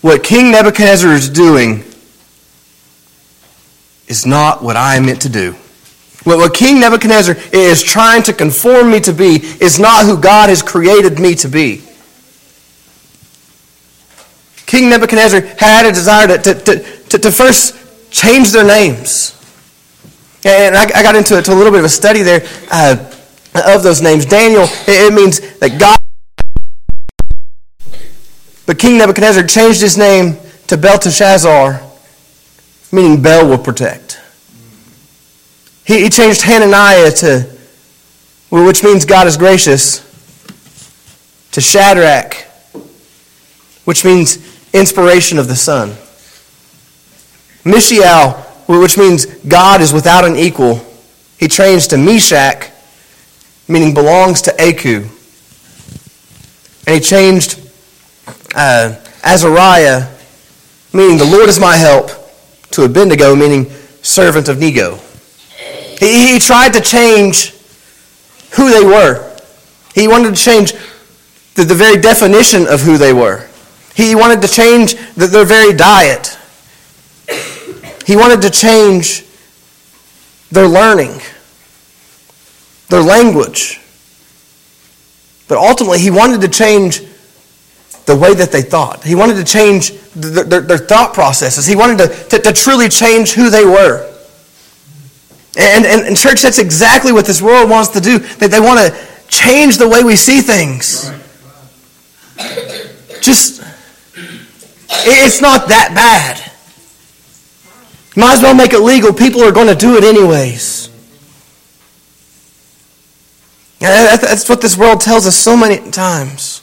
what 0.00 0.22
King 0.22 0.50
Nebuchadnezzar 0.50 1.12
is 1.12 1.28
doing 1.28 1.84
is 4.08 4.26
not 4.26 4.62
what 4.62 4.76
I 4.76 4.96
am 4.96 5.06
meant 5.06 5.22
to 5.22 5.28
do. 5.28 5.56
What 6.24 6.54
King 6.54 6.80
Nebuchadnezzar 6.80 7.36
is 7.52 7.82
trying 7.82 8.22
to 8.24 8.32
conform 8.32 8.90
me 8.90 9.00
to 9.00 9.12
be 9.12 9.36
is 9.60 9.80
not 9.80 10.04
who 10.04 10.20
God 10.20 10.50
has 10.50 10.62
created 10.62 11.18
me 11.18 11.34
to 11.36 11.48
be. 11.48 11.82
King 14.66 14.88
Nebuchadnezzar 14.88 15.40
had 15.58 15.86
a 15.86 15.92
desire 15.92 16.38
to, 16.38 16.54
to, 16.54 17.08
to, 17.08 17.18
to 17.18 17.32
first 17.32 17.74
change 18.12 18.52
their 18.52 18.64
names. 18.64 19.38
And 20.44 20.76
I, 20.76 20.82
I 20.82 21.02
got 21.02 21.16
into 21.16 21.34
a 21.34 21.42
little 21.54 21.70
bit 21.72 21.78
of 21.80 21.84
a 21.84 21.88
study 21.88 22.22
there 22.22 22.42
uh, 22.70 22.96
of 23.66 23.82
those 23.82 24.00
names. 24.00 24.26
Daniel, 24.26 24.66
it 24.86 25.12
means 25.12 25.40
that 25.58 25.78
God. 25.78 25.98
But 28.66 28.78
King 28.78 28.98
Nebuchadnezzar 28.98 29.44
changed 29.44 29.80
his 29.80 29.98
name 29.98 30.36
to 30.68 30.76
Belteshazzar, 30.76 31.80
meaning 32.92 33.20
Bel 33.20 33.48
will 33.48 33.58
protect. 33.58 34.20
He, 35.84 36.04
he 36.04 36.10
changed 36.10 36.42
Hananiah 36.42 37.10
to, 37.10 37.48
which 38.50 38.84
means 38.84 39.04
God 39.04 39.26
is 39.26 39.36
gracious, 39.36 40.00
to 41.52 41.60
Shadrach, 41.60 42.34
which 43.84 44.04
means 44.04 44.38
inspiration 44.72 45.38
of 45.38 45.48
the 45.48 45.56
sun. 45.56 45.94
Mishael, 47.64 48.32
which 48.66 48.96
means 48.98 49.26
God 49.26 49.80
is 49.80 49.92
without 49.92 50.24
an 50.24 50.36
equal, 50.36 50.80
he 51.38 51.48
changed 51.48 51.90
to 51.90 51.96
Meshach, 51.96 52.70
meaning 53.68 53.94
belongs 53.94 54.42
to 54.42 54.52
Aku. 54.60 55.06
And 56.86 56.94
he 56.94 57.00
changed 57.00 57.60
uh, 58.54 58.96
Azariah, 59.24 60.08
meaning 60.92 61.18
the 61.18 61.24
Lord 61.24 61.48
is 61.48 61.58
my 61.58 61.76
help, 61.76 62.10
to 62.72 62.84
Abednego, 62.84 63.34
meaning 63.34 63.70
servant 64.02 64.48
of 64.48 64.58
Nego. 64.58 64.98
He, 65.98 66.32
he 66.32 66.38
tried 66.38 66.72
to 66.72 66.80
change 66.80 67.54
who 68.56 68.70
they 68.70 68.84
were. 68.84 69.30
He 69.94 70.08
wanted 70.08 70.34
to 70.34 70.42
change 70.42 70.72
the, 71.54 71.64
the 71.64 71.74
very 71.74 72.00
definition 72.00 72.66
of 72.66 72.80
who 72.80 72.98
they 72.98 73.12
were. 73.12 73.48
He 73.94 74.14
wanted 74.14 74.42
to 74.42 74.48
change 74.48 74.94
the, 75.14 75.26
their 75.26 75.44
very 75.44 75.74
diet. 75.74 76.38
He 78.12 78.16
wanted 78.16 78.42
to 78.42 78.50
change 78.50 79.24
their 80.50 80.68
learning, 80.68 81.18
their 82.90 83.00
language. 83.00 83.80
But 85.48 85.56
ultimately, 85.56 85.98
he 85.98 86.10
wanted 86.10 86.42
to 86.42 86.48
change 86.48 87.00
the 88.04 88.14
way 88.14 88.34
that 88.34 88.52
they 88.52 88.60
thought. 88.60 89.02
He 89.02 89.14
wanted 89.14 89.36
to 89.36 89.44
change 89.44 89.92
their, 90.10 90.44
their, 90.44 90.60
their 90.60 90.76
thought 90.76 91.14
processes. 91.14 91.64
He 91.64 91.74
wanted 91.74 92.06
to, 92.06 92.08
to, 92.08 92.38
to, 92.42 92.52
truly 92.52 92.90
change 92.90 93.32
who 93.32 93.48
they 93.48 93.64
were. 93.64 94.06
And, 95.56 95.86
and, 95.86 96.06
and, 96.06 96.14
church, 96.14 96.42
that's 96.42 96.58
exactly 96.58 97.12
what 97.12 97.24
this 97.24 97.40
world 97.40 97.70
wants 97.70 97.92
to 97.92 98.00
do. 98.00 98.18
That 98.18 98.50
they 98.50 98.60
want 98.60 98.78
to 98.78 99.28
change 99.28 99.78
the 99.78 99.88
way 99.88 100.04
we 100.04 100.16
see 100.16 100.42
things. 100.42 101.10
Just, 103.22 103.62
it's 104.90 105.40
not 105.40 105.68
that 105.68 105.92
bad. 105.94 106.51
Might 108.14 108.34
as 108.34 108.42
well 108.42 108.54
make 108.54 108.72
it 108.72 108.80
legal. 108.80 109.12
People 109.12 109.42
are 109.42 109.52
going 109.52 109.68
to 109.68 109.74
do 109.74 109.96
it 109.96 110.04
anyways. 110.04 110.90
That's 113.80 114.48
what 114.48 114.60
this 114.60 114.76
world 114.76 115.00
tells 115.00 115.26
us 115.26 115.36
so 115.36 115.56
many 115.56 115.90
times. 115.90 116.62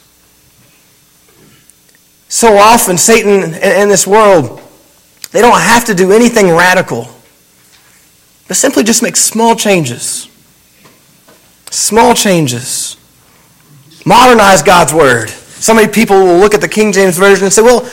So 2.28 2.56
often, 2.56 2.96
Satan 2.96 3.54
and 3.54 3.90
this 3.90 4.06
world, 4.06 4.62
they 5.32 5.40
don't 5.40 5.60
have 5.60 5.84
to 5.86 5.94
do 5.94 6.12
anything 6.12 6.48
radical, 6.50 7.08
but 8.48 8.56
simply 8.56 8.84
just 8.84 9.02
make 9.02 9.16
small 9.16 9.56
changes. 9.56 10.28
Small 11.70 12.14
changes. 12.14 12.96
Modernize 14.06 14.62
God's 14.62 14.94
Word. 14.94 15.28
So 15.28 15.74
many 15.74 15.92
people 15.92 16.16
will 16.16 16.38
look 16.38 16.54
at 16.54 16.60
the 16.60 16.68
King 16.68 16.92
James 16.92 17.18
Version 17.18 17.44
and 17.44 17.52
say, 17.52 17.62
well, 17.62 17.88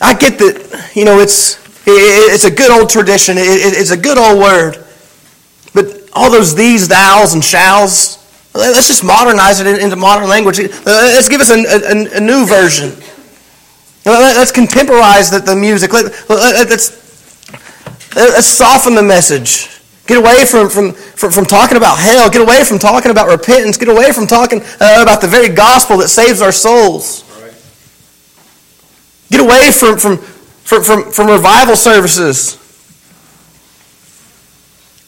I 0.00 0.14
get 0.14 0.38
that, 0.38 0.90
you 0.94 1.04
know, 1.04 1.20
it's, 1.20 1.58
it's 1.86 2.44
a 2.44 2.50
good 2.50 2.70
old 2.70 2.90
tradition, 2.90 3.36
it's 3.38 3.90
a 3.90 3.96
good 3.96 4.18
old 4.18 4.40
word. 4.40 4.84
But 5.74 6.08
all 6.12 6.30
those 6.30 6.54
these, 6.54 6.88
thous, 6.88 7.34
and 7.34 7.44
shalls, 7.44 8.18
let's 8.54 8.88
just 8.88 9.04
modernize 9.04 9.60
it 9.60 9.66
into 9.66 9.96
modern 9.96 10.28
language. 10.28 10.58
Let's 10.58 11.28
give 11.28 11.40
us 11.40 11.50
a, 11.50 11.58
a, 11.58 12.16
a 12.16 12.20
new 12.20 12.46
version. 12.46 12.90
Let's 14.04 14.52
contemporize 14.52 15.30
the, 15.30 15.40
the 15.40 15.56
music. 15.56 15.92
Let, 15.92 16.06
us 16.06 17.02
let's 18.14 18.46
soften 18.46 18.94
the 18.94 19.02
message. 19.02 19.68
Get 20.06 20.18
away 20.18 20.44
from, 20.46 20.70
from, 20.70 20.92
from, 20.92 21.32
from, 21.32 21.44
talking 21.44 21.76
about 21.76 21.98
hell. 21.98 22.30
Get 22.30 22.40
away 22.40 22.62
from 22.62 22.78
talking 22.78 23.10
about 23.10 23.28
repentance. 23.28 23.76
Get 23.76 23.88
away 23.88 24.12
from 24.12 24.28
talking 24.28 24.62
uh, 24.62 25.02
about 25.02 25.20
the 25.20 25.26
very 25.26 25.48
gospel 25.48 25.96
that 25.98 26.08
saves 26.08 26.40
our 26.40 26.52
souls. 26.52 27.24
Get 29.30 29.40
away 29.40 29.72
from, 29.72 29.98
from, 29.98 30.18
from, 30.66 30.82
from, 30.82 31.12
from 31.12 31.28
revival 31.28 31.76
services. 31.76 32.58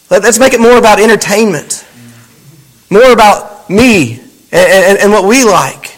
Let, 0.08 0.24
us 0.24 0.38
make 0.38 0.54
it 0.54 0.60
more 0.60 0.78
about 0.78 1.00
entertainment, 1.00 1.84
more 2.90 3.10
about 3.10 3.68
me 3.68 4.20
and, 4.52 4.52
and, 4.52 4.98
and 4.98 5.12
what 5.12 5.24
we 5.24 5.42
like. 5.42 5.96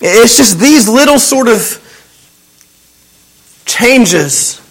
It's 0.00 0.36
just 0.36 0.60
these 0.60 0.88
little 0.88 1.18
sort 1.18 1.48
of 1.48 1.84
changes 3.66 4.62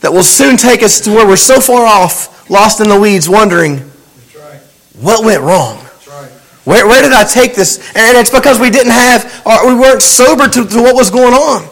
that 0.00 0.10
will 0.10 0.22
soon 0.22 0.56
take 0.56 0.82
us 0.82 1.00
to 1.02 1.10
where 1.10 1.26
we're 1.26 1.36
so 1.36 1.60
far 1.60 1.84
off, 1.84 2.48
lost 2.48 2.80
in 2.80 2.88
the 2.88 2.98
weeds, 2.98 3.28
wondering 3.28 3.74
right. 3.74 4.60
what 4.98 5.22
went 5.22 5.42
wrong. 5.42 5.76
Right. 6.08 6.30
Where, 6.64 6.86
where 6.86 7.02
did 7.02 7.12
I 7.12 7.24
take 7.24 7.54
this? 7.54 7.78
And 7.94 8.16
it's 8.16 8.30
because 8.30 8.58
we 8.58 8.70
didn't 8.70 8.92
have, 8.92 9.42
or 9.44 9.68
we 9.68 9.78
weren't 9.78 10.00
sober 10.00 10.48
to, 10.48 10.66
to 10.66 10.82
what 10.82 10.94
was 10.94 11.10
going 11.10 11.34
on. 11.34 11.68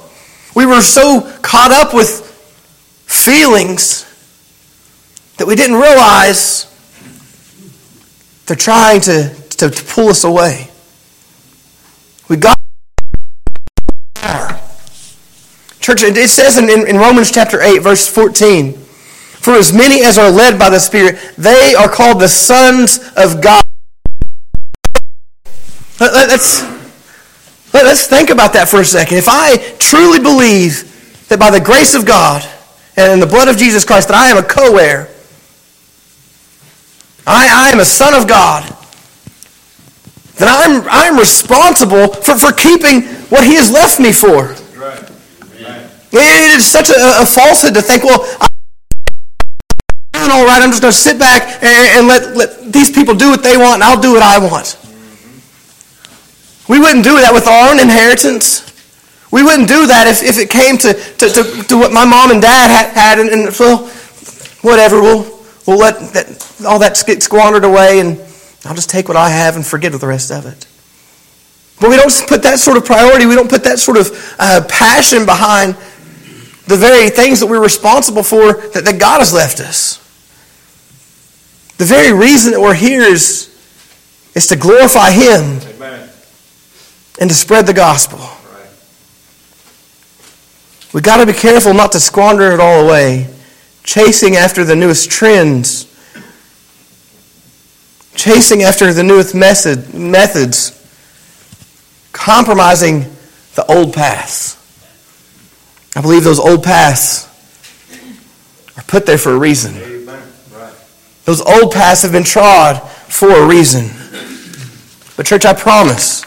We 0.56 0.64
were 0.64 0.80
so 0.80 1.20
caught 1.42 1.70
up 1.70 1.92
with 1.92 2.24
feelings 3.04 4.06
that 5.36 5.46
we 5.46 5.54
didn't 5.54 5.76
realize 5.76 6.64
they're 8.46 8.56
trying 8.56 9.02
to, 9.02 9.34
to, 9.50 9.68
to 9.68 9.84
pull 9.84 10.08
us 10.08 10.24
away. 10.24 10.70
We 12.30 12.38
got 12.38 12.56
Church, 15.78 16.02
it 16.02 16.30
says 16.30 16.56
in, 16.56 16.68
in 16.88 16.96
Romans 16.96 17.30
chapter 17.30 17.60
8, 17.60 17.80
verse 17.80 18.08
14, 18.08 18.72
For 18.72 19.52
as 19.52 19.74
many 19.74 20.04
as 20.04 20.16
are 20.16 20.30
led 20.30 20.58
by 20.58 20.70
the 20.70 20.80
Spirit, 20.80 21.16
they 21.36 21.74
are 21.78 21.88
called 21.88 22.18
the 22.18 22.28
sons 22.28 22.98
of 23.14 23.42
God. 23.42 23.62
Let's, 27.76 27.88
let's 27.88 28.06
think 28.06 28.30
about 28.30 28.54
that 28.54 28.68
for 28.68 28.80
a 28.80 28.84
second. 28.84 29.18
If 29.18 29.28
I 29.28 29.58
truly 29.76 30.18
believe 30.18 30.88
that 31.28 31.38
by 31.38 31.50
the 31.50 31.60
grace 31.60 31.94
of 31.94 32.06
God 32.06 32.40
and 32.96 33.12
in 33.12 33.20
the 33.20 33.26
blood 33.26 33.48
of 33.48 33.58
Jesus 33.58 33.84
Christ 33.84 34.08
that 34.08 34.16
I 34.16 34.28
am 34.28 34.38
a 34.38 34.42
co-heir, 34.42 35.12
I, 37.26 37.68
I 37.68 37.68
am 37.68 37.80
a 37.80 37.84
son 37.84 38.14
of 38.14 38.26
God, 38.26 38.64
then 40.36 40.48
I'm, 40.48 40.88
I'm 40.88 41.18
responsible 41.18 42.08
for, 42.08 42.38
for 42.38 42.52
keeping 42.52 43.02
what 43.28 43.44
he 43.44 43.56
has 43.56 43.70
left 43.70 44.00
me 44.00 44.12
for. 44.12 44.56
Right. 44.72 45.02
It 46.12 46.56
is 46.56 46.64
such 46.64 46.88
a, 46.88 46.96
a, 46.96 47.26
falsehood 47.26 47.74
to 47.74 47.82
think, 47.82 48.04
well, 48.04 48.24
I'm 50.14 50.30
all 50.30 50.46
right, 50.46 50.62
I'm 50.62 50.70
just 50.70 50.80
going 50.80 50.92
to 50.92 50.98
sit 50.98 51.18
back 51.18 51.62
and, 51.62 51.98
and 51.98 52.08
let, 52.08 52.36
let 52.36 52.72
these 52.72 52.90
people 52.90 53.14
do 53.14 53.28
what 53.28 53.42
they 53.42 53.58
want, 53.58 53.74
and 53.74 53.84
I'll 53.84 54.00
do 54.00 54.14
what 54.14 54.22
I 54.22 54.38
want. 54.38 54.78
We 56.68 56.78
wouldn't 56.80 57.04
do 57.04 57.20
that 57.20 57.32
with 57.32 57.46
our 57.46 57.70
own 57.70 57.78
inheritance. 57.78 58.62
We 59.30 59.42
wouldn't 59.42 59.68
do 59.68 59.86
that 59.86 60.06
if, 60.06 60.22
if 60.22 60.38
it 60.38 60.50
came 60.50 60.78
to, 60.78 60.94
to, 60.94 61.28
to, 61.28 61.62
to 61.68 61.76
what 61.76 61.92
my 61.92 62.04
mom 62.04 62.30
and 62.30 62.40
dad 62.40 62.70
had, 62.70 62.94
had 62.94 63.18
and, 63.18 63.30
and 63.30 63.56
well, 63.58 63.86
whatever, 64.62 65.00
we'll, 65.00 65.22
we'll 65.66 65.78
let 65.78 65.98
that, 66.14 66.64
all 66.66 66.78
that 66.78 67.02
get 67.06 67.22
squandered 67.22 67.64
away 67.64 68.00
and 68.00 68.18
I'll 68.64 68.74
just 68.74 68.90
take 68.90 69.08
what 69.08 69.16
I 69.16 69.30
have 69.30 69.56
and 69.56 69.64
forget 69.66 69.92
the 69.92 70.06
rest 70.06 70.30
of 70.30 70.46
it. 70.46 70.66
But 71.80 71.90
we 71.90 71.96
don't 71.96 72.12
put 72.26 72.42
that 72.42 72.58
sort 72.58 72.76
of 72.76 72.84
priority, 72.84 73.26
we 73.26 73.34
don't 73.34 73.50
put 73.50 73.64
that 73.64 73.78
sort 73.78 73.98
of 73.98 74.36
uh, 74.38 74.64
passion 74.68 75.26
behind 75.26 75.74
the 76.66 76.76
very 76.76 77.10
things 77.10 77.40
that 77.40 77.46
we're 77.46 77.62
responsible 77.62 78.22
for 78.22 78.54
that, 78.70 78.84
that 78.84 78.98
God 78.98 79.18
has 79.18 79.32
left 79.32 79.60
us. 79.60 80.02
The 81.78 81.84
very 81.84 82.12
reason 82.12 82.52
that 82.52 82.60
we're 82.60 82.74
here 82.74 83.02
is, 83.02 83.52
is 84.34 84.46
to 84.48 84.56
glorify 84.56 85.10
Him. 85.10 85.60
And 87.20 87.30
to 87.30 87.34
spread 87.34 87.66
the 87.66 87.74
gospel. 87.74 88.20
We've 90.92 91.02
got 91.02 91.18
to 91.18 91.26
be 91.26 91.32
careful 91.32 91.74
not 91.74 91.92
to 91.92 92.00
squander 92.00 92.52
it 92.52 92.60
all 92.60 92.84
away, 92.84 93.28
chasing 93.82 94.36
after 94.36 94.64
the 94.64 94.76
newest 94.76 95.10
trends 95.10 95.86
chasing 98.16 98.62
after 98.62 98.92
the 98.92 99.04
newest 99.04 99.34
method, 99.34 99.94
methods, 99.94 100.72
compromising 102.12 103.04
the 103.54 103.64
old 103.68 103.92
paths. 103.92 104.56
I 105.94 106.00
believe 106.00 106.24
those 106.24 106.40
old 106.40 106.64
paths 106.64 107.26
are 108.76 108.82
put 108.82 109.06
there 109.06 109.18
for 109.18 109.32
a 109.32 109.38
reason. 109.38 109.74
Those 111.24 111.40
old 111.40 111.72
paths 111.72 112.02
have 112.02 112.12
been 112.12 112.24
trod 112.24 112.82
for 112.82 113.30
a 113.30 113.46
reason. 113.46 113.90
But, 115.16 115.26
church, 115.26 115.46
I 115.46 115.54
promise, 115.54 116.24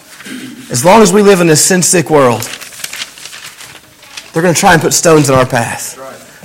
as 0.69 0.85
long 0.85 1.01
as 1.01 1.11
we 1.11 1.21
live 1.21 1.41
in 1.41 1.47
this 1.47 1.63
sin 1.63 1.81
sick 1.81 2.09
world, 2.09 2.41
they're 4.33 4.43
going 4.43 4.53
to 4.53 4.59
try 4.59 4.73
and 4.73 4.81
put 4.81 4.93
stones 4.93 5.29
in 5.29 5.35
our 5.35 5.45
path. 5.45 5.95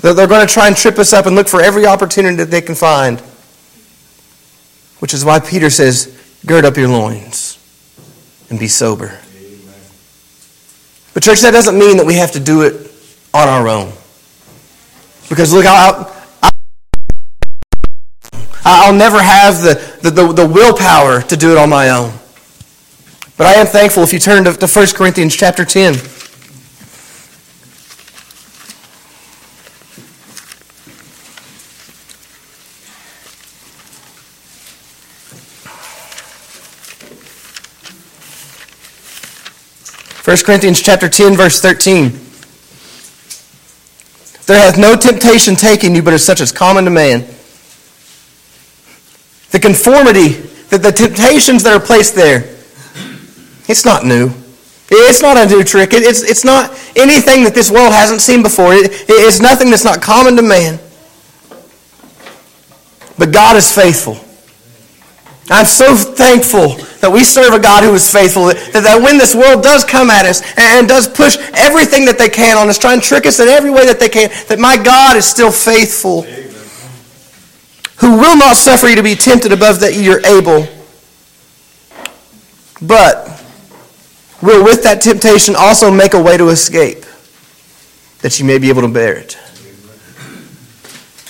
They're 0.00 0.14
going 0.26 0.46
to 0.46 0.52
try 0.52 0.66
and 0.68 0.76
trip 0.76 0.98
us 0.98 1.12
up 1.12 1.26
and 1.26 1.34
look 1.34 1.48
for 1.48 1.62
every 1.62 1.86
opportunity 1.86 2.36
that 2.36 2.50
they 2.50 2.60
can 2.60 2.74
find 2.74 3.22
which 5.04 5.12
is 5.12 5.22
why 5.22 5.38
Peter 5.38 5.68
says, 5.68 6.18
Gird 6.46 6.64
up 6.64 6.78
your 6.78 6.88
loins 6.88 7.58
and 8.48 8.58
be 8.58 8.68
sober. 8.68 9.18
Amen. 9.36 9.74
But, 11.12 11.22
church, 11.22 11.42
that 11.42 11.50
doesn't 11.50 11.78
mean 11.78 11.98
that 11.98 12.06
we 12.06 12.14
have 12.14 12.32
to 12.32 12.40
do 12.40 12.62
it 12.62 12.90
on 13.34 13.46
our 13.46 13.68
own. 13.68 13.92
Because, 15.28 15.52
look, 15.52 15.66
I'll, 15.66 16.16
I'll 18.64 18.94
never 18.94 19.22
have 19.22 19.60
the, 19.62 19.98
the, 20.00 20.10
the, 20.10 20.32
the, 20.32 20.48
willpower 20.48 21.20
to 21.20 21.36
do 21.36 21.52
it 21.52 21.58
on 21.58 21.68
my 21.68 21.90
own. 21.90 22.12
But 23.36 23.48
I 23.48 23.54
am 23.54 23.66
thankful 23.66 24.04
if 24.04 24.12
you 24.12 24.20
turn 24.20 24.44
to, 24.44 24.52
to 24.52 24.66
1 24.66 24.86
Corinthians 24.94 25.34
chapter 25.34 25.64
10. 25.64 25.94
1 40.24 40.36
Corinthians 40.38 40.80
chapter 40.80 41.06
10, 41.06 41.36
verse 41.36 41.60
13. 41.60 42.10
There 44.46 44.58
hath 44.58 44.78
no 44.78 44.96
temptation 44.96 45.54
taken 45.54 45.94
you 45.94 46.02
but 46.02 46.14
as 46.14 46.24
such 46.24 46.40
as 46.40 46.50
common 46.50 46.84
to 46.84 46.90
man. 46.90 47.26
The 49.50 49.60
conformity, 49.60 50.28
that 50.70 50.82
the 50.82 50.92
temptations 50.92 51.62
that 51.64 51.74
are 51.74 51.84
placed 51.84 52.14
there, 52.14 52.53
it's 53.68 53.84
not 53.84 54.04
new. 54.04 54.30
It's 54.90 55.22
not 55.22 55.36
a 55.36 55.46
new 55.46 55.64
trick. 55.64 55.90
It's, 55.92 56.22
it's 56.22 56.44
not 56.44 56.70
anything 56.94 57.44
that 57.44 57.54
this 57.54 57.70
world 57.70 57.92
hasn't 57.92 58.20
seen 58.20 58.42
before. 58.42 58.74
It, 58.74 58.90
it's 59.08 59.40
nothing 59.40 59.70
that's 59.70 59.84
not 59.84 60.02
common 60.02 60.36
to 60.36 60.42
man. 60.42 60.78
But 63.18 63.32
God 63.32 63.56
is 63.56 63.72
faithful. 63.72 64.18
I'm 65.50 65.66
so 65.66 65.94
thankful 65.94 66.76
that 67.00 67.10
we 67.12 67.22
serve 67.22 67.52
a 67.52 67.58
God 67.58 67.84
who 67.84 67.92
is 67.92 68.10
faithful, 68.10 68.46
that, 68.46 68.72
that 68.72 69.00
when 69.02 69.18
this 69.18 69.34
world 69.34 69.62
does 69.62 69.84
come 69.84 70.08
at 70.08 70.24
us 70.24 70.40
and 70.56 70.88
does 70.88 71.06
push 71.06 71.36
everything 71.52 72.06
that 72.06 72.16
they 72.18 72.30
can 72.30 72.56
on 72.56 72.68
us, 72.68 72.78
try 72.78 72.94
and 72.94 73.02
trick 73.02 73.26
us 73.26 73.40
in 73.40 73.48
every 73.48 73.70
way 73.70 73.84
that 73.84 74.00
they 74.00 74.08
can, 74.08 74.30
that 74.48 74.58
my 74.58 74.76
God 74.82 75.16
is 75.16 75.26
still 75.26 75.52
faithful, 75.52 76.24
Amen. 76.24 76.50
who 77.98 78.16
will 78.16 78.38
not 78.38 78.56
suffer 78.56 78.88
you 78.88 78.96
to 78.96 79.02
be 79.02 79.14
tempted 79.14 79.52
above 79.52 79.80
that 79.80 79.94
you're 79.94 80.24
able, 80.24 80.66
but 82.80 83.33
will 84.42 84.64
with 84.64 84.82
that 84.84 85.00
temptation 85.00 85.54
also 85.56 85.90
make 85.90 86.14
a 86.14 86.22
way 86.22 86.36
to 86.36 86.48
escape, 86.48 87.04
that 88.20 88.38
you 88.38 88.44
may 88.44 88.58
be 88.58 88.68
able 88.68 88.82
to 88.82 88.88
bear 88.88 89.16
it. 89.16 89.38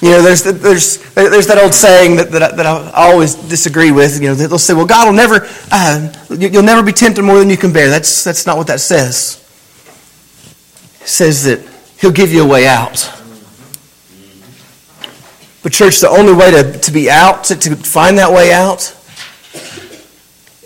You 0.00 0.10
know, 0.10 0.22
there's, 0.22 0.42
there's, 0.42 0.98
there's 1.14 1.46
that 1.46 1.56
old 1.56 1.72
saying 1.72 2.16
that, 2.16 2.30
that, 2.32 2.56
that 2.56 2.66
I 2.66 3.10
always 3.10 3.36
disagree 3.36 3.90
with. 3.90 4.20
You 4.20 4.28
know, 4.28 4.34
they'll 4.34 4.58
say, 4.58 4.74
well, 4.74 4.86
God 4.86 5.06
will 5.06 5.14
never, 5.14 5.48
uh, 5.70 6.12
you'll 6.28 6.62
never 6.62 6.82
be 6.82 6.92
tempted 6.92 7.22
more 7.22 7.38
than 7.38 7.48
you 7.48 7.56
can 7.56 7.72
bear. 7.72 7.88
That's, 7.88 8.22
that's 8.22 8.44
not 8.44 8.58
what 8.58 8.66
that 8.66 8.80
says. 8.80 9.40
It 11.00 11.08
says 11.08 11.44
that 11.44 11.66
he'll 11.98 12.12
give 12.12 12.32
you 12.32 12.44
a 12.44 12.46
way 12.46 12.66
out. 12.66 13.10
But, 15.62 15.72
church, 15.72 16.00
the 16.00 16.10
only 16.10 16.34
way 16.34 16.50
to, 16.50 16.78
to 16.78 16.92
be 16.92 17.08
out, 17.08 17.44
to, 17.44 17.56
to 17.56 17.74
find 17.74 18.18
that 18.18 18.30
way 18.30 18.52
out, 18.52 18.94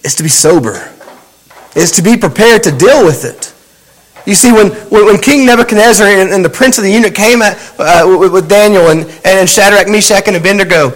is 0.02 0.16
to 0.16 0.24
be 0.24 0.28
sober, 0.28 0.92
is 1.78 1.92
to 1.92 2.02
be 2.02 2.16
prepared 2.16 2.62
to 2.64 2.72
deal 2.72 3.04
with 3.04 3.24
it. 3.24 3.54
You 4.26 4.34
see, 4.34 4.52
when, 4.52 4.70
when 4.90 5.18
King 5.18 5.46
Nebuchadnezzar 5.46 6.06
and, 6.06 6.30
and 6.30 6.44
the 6.44 6.50
prince 6.50 6.76
of 6.76 6.84
the 6.84 6.90
eunuch 6.90 7.14
came 7.14 7.40
at, 7.40 7.56
uh, 7.78 8.04
with, 8.18 8.32
with, 8.32 8.48
Daniel 8.48 8.88
and, 8.88 9.08
and 9.24 9.48
Shadrach, 9.48 9.88
Meshach, 9.88 10.26
and 10.26 10.36
Abednego, 10.36 10.90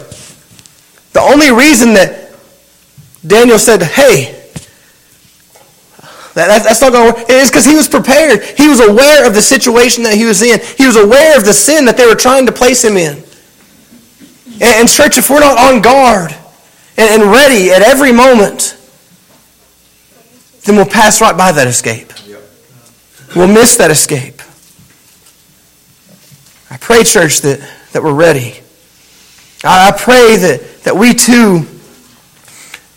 the 1.14 1.20
only 1.20 1.50
reason 1.50 1.94
that 1.94 2.34
Daniel 3.26 3.58
said, 3.58 3.82
hey, 3.82 4.38
that, 6.34 6.48
that, 6.48 6.62
that's 6.64 6.80
not 6.80 6.92
going 6.92 7.12
to 7.12 7.20
work, 7.20 7.30
is 7.30 7.48
because 7.48 7.64
he 7.64 7.74
was 7.74 7.88
prepared. 7.88 8.42
He 8.42 8.68
was 8.68 8.80
aware 8.80 9.26
of 9.26 9.34
the 9.34 9.42
situation 9.42 10.02
that 10.04 10.14
he 10.14 10.24
was 10.24 10.42
in. 10.42 10.60
He 10.76 10.86
was 10.86 10.96
aware 10.96 11.36
of 11.38 11.44
the 11.44 11.54
sin 11.54 11.84
that 11.86 11.96
they 11.96 12.06
were 12.06 12.14
trying 12.14 12.46
to 12.46 12.52
place 12.52 12.84
him 12.84 12.96
in. 12.96 13.16
And, 14.60 14.62
and 14.62 14.88
church, 14.88 15.16
if 15.16 15.30
we're 15.30 15.40
not 15.40 15.58
on 15.58 15.80
guard 15.80 16.34
and, 16.98 17.22
and 17.22 17.30
ready 17.30 17.70
at 17.70 17.82
every 17.82 18.12
moment, 18.12 18.76
then 20.64 20.76
we'll 20.76 20.86
pass 20.86 21.20
right 21.20 21.36
by 21.36 21.52
that 21.52 21.66
escape 21.66 22.12
We'll 23.34 23.48
miss 23.48 23.76
that 23.76 23.90
escape. 23.90 24.42
I 26.70 26.76
pray, 26.76 27.02
church, 27.02 27.40
that, 27.40 27.66
that 27.92 28.02
we're 28.02 28.12
ready. 28.12 28.60
I 29.64 29.92
pray 29.96 30.36
that, 30.36 30.82
that 30.84 30.96
we 30.96 31.14
too 31.14 31.66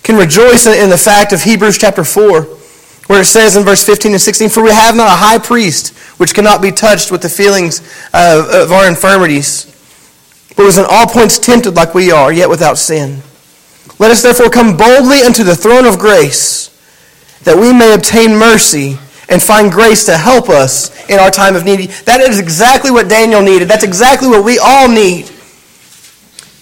can 0.04 0.18
rejoice 0.18 0.66
in 0.66 0.90
the 0.90 0.98
fact 0.98 1.32
of 1.32 1.44
Hebrews 1.44 1.78
chapter 1.78 2.04
4, 2.04 2.42
where 3.08 3.22
it 3.22 3.26
says 3.26 3.56
in 3.56 3.64
verse 3.64 3.86
15 3.86 4.12
and 4.12 4.22
16, 4.22 4.50
For 4.50 4.64
we 4.64 4.72
have 4.72 4.96
not 4.96 5.08
a 5.08 5.16
high 5.16 5.38
priest 5.38 5.98
which 6.20 6.34
cannot 6.34 6.62
be 6.62 6.72
touched 6.72 7.12
with 7.12 7.22
the 7.22 7.30
feelings 7.30 7.80
of, 8.14 8.50
of 8.50 8.72
our 8.72 8.88
infirmities, 8.90 9.72
but 10.58 10.66
was 10.66 10.78
in 10.78 10.86
all 10.90 11.08
points 11.08 11.40
tempted 11.40 11.76
like 11.76 11.94
we 11.94 12.12
are, 12.12 12.32
yet 12.32 12.50
without 12.50 12.78
sin. 12.78 13.22
Let 14.00 14.12
us 14.12 14.22
therefore 14.22 14.50
come 14.50 14.76
boldly 14.76 15.22
unto 15.22 15.44
the 15.44 15.56
throne 15.56 15.86
of 15.86 15.98
grace, 15.98 16.75
that 17.46 17.56
we 17.58 17.72
may 17.72 17.94
obtain 17.94 18.36
mercy 18.36 18.98
and 19.30 19.42
find 19.42 19.72
grace 19.72 20.06
to 20.06 20.18
help 20.18 20.50
us 20.50 21.10
in 21.10 21.20
our 21.20 21.32
time 21.32 21.56
of 21.56 21.64
need. 21.64 21.90
That 22.06 22.20
is 22.22 22.40
exactly 22.40 22.92
what 22.92 23.08
Daniel 23.08 23.42
needed. 23.42 23.68
That's 23.68 23.84
exactly 23.84 24.28
what 24.28 24.44
we 24.44 24.60
all 24.60 24.88
need. 24.88 25.32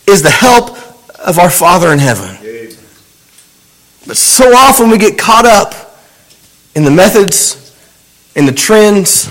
Is 0.05 0.21
the 0.21 0.29
help 0.29 0.77
of 1.19 1.39
our 1.39 1.49
Father 1.49 1.91
in 1.91 1.99
heaven. 1.99 2.37
But 4.05 4.17
so 4.17 4.53
often 4.53 4.89
we 4.89 4.97
get 4.97 5.17
caught 5.17 5.45
up 5.45 5.73
in 6.75 6.83
the 6.83 6.91
methods, 6.91 7.73
in 8.35 8.45
the 8.45 8.51
trends, 8.51 9.27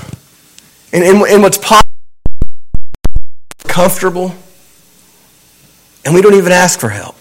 in, 0.93 1.03
in, 1.03 1.27
in 1.29 1.43
what's 1.43 1.59
possible, 1.59 1.91
comfortable, 3.65 4.35
and 6.05 6.15
we 6.15 6.23
don't 6.23 6.35
even 6.35 6.53
ask 6.53 6.81
for 6.81 6.88
help. 6.88 7.17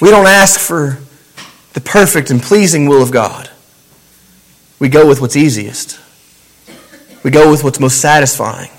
We 0.00 0.10
don't 0.10 0.26
ask 0.26 0.60
for 0.60 0.98
the 1.72 1.80
perfect 1.80 2.30
and 2.30 2.42
pleasing 2.42 2.86
will 2.86 3.02
of 3.02 3.10
God. 3.10 3.50
We 4.78 4.88
go 4.88 5.06
with 5.06 5.20
what's 5.20 5.36
easiest. 5.36 6.00
We 7.22 7.30
go 7.30 7.50
with 7.50 7.62
what's 7.62 7.78
most 7.78 8.00
satisfying. 8.00 8.70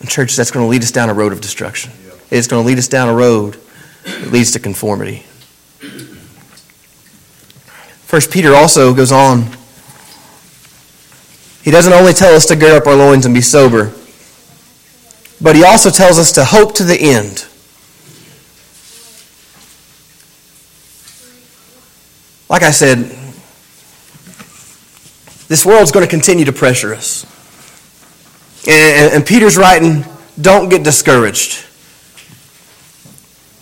And 0.00 0.08
church, 0.08 0.34
that's 0.36 0.50
going 0.50 0.64
to 0.64 0.70
lead 0.70 0.82
us 0.82 0.90
down 0.90 1.08
a 1.08 1.14
road 1.14 1.32
of 1.32 1.40
destruction. 1.40 1.92
It's 2.30 2.46
going 2.46 2.62
to 2.62 2.66
lead 2.66 2.78
us 2.78 2.88
down 2.88 3.08
a 3.08 3.14
road 3.14 3.58
that 4.04 4.32
leads 4.32 4.52
to 4.52 4.58
conformity. 4.58 5.24
First 8.06 8.30
Peter 8.30 8.54
also 8.54 8.94
goes 8.94 9.12
on. 9.12 9.46
He 11.62 11.70
doesn't 11.70 11.92
only 11.92 12.12
tell 12.12 12.34
us 12.34 12.46
to 12.46 12.56
gird 12.56 12.80
up 12.80 12.86
our 12.86 12.94
loins 12.94 13.26
and 13.26 13.34
be 13.34 13.40
sober, 13.40 13.92
but 15.40 15.56
he 15.56 15.64
also 15.64 15.90
tells 15.90 16.18
us 16.18 16.32
to 16.32 16.44
hope 16.44 16.74
to 16.76 16.84
the 16.84 16.96
end. 16.96 17.46
Like 22.48 22.62
I 22.62 22.70
said, 22.70 22.98
this 25.48 25.64
world's 25.64 25.92
going 25.92 26.04
to 26.04 26.10
continue 26.10 26.44
to 26.44 26.52
pressure 26.52 26.94
us. 26.94 27.24
And, 28.68 29.14
and, 29.14 29.26
Peter's 29.26 29.56
writing, 29.56 30.04
don't 30.40 30.68
get 30.68 30.82
discouraged. 30.82 31.64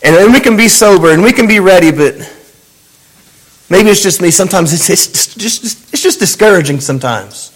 And, 0.03 0.17
and 0.17 0.33
we 0.33 0.41
can 0.41 0.57
be 0.57 0.69
sober 0.69 1.13
and 1.13 1.23
we 1.23 1.33
can 1.33 1.47
be 1.47 1.61
ready, 1.61 1.91
but 1.91 2.17
Maybe 3.71 3.89
it's 3.89 4.03
just 4.03 4.21
me. 4.21 4.31
Sometimes 4.31 4.73
it's, 4.73 4.91
it's, 4.91 5.35
just, 5.35 5.93
it's 5.93 6.03
just 6.03 6.21
discouraging 6.21 6.81
sometimes. 6.81 7.51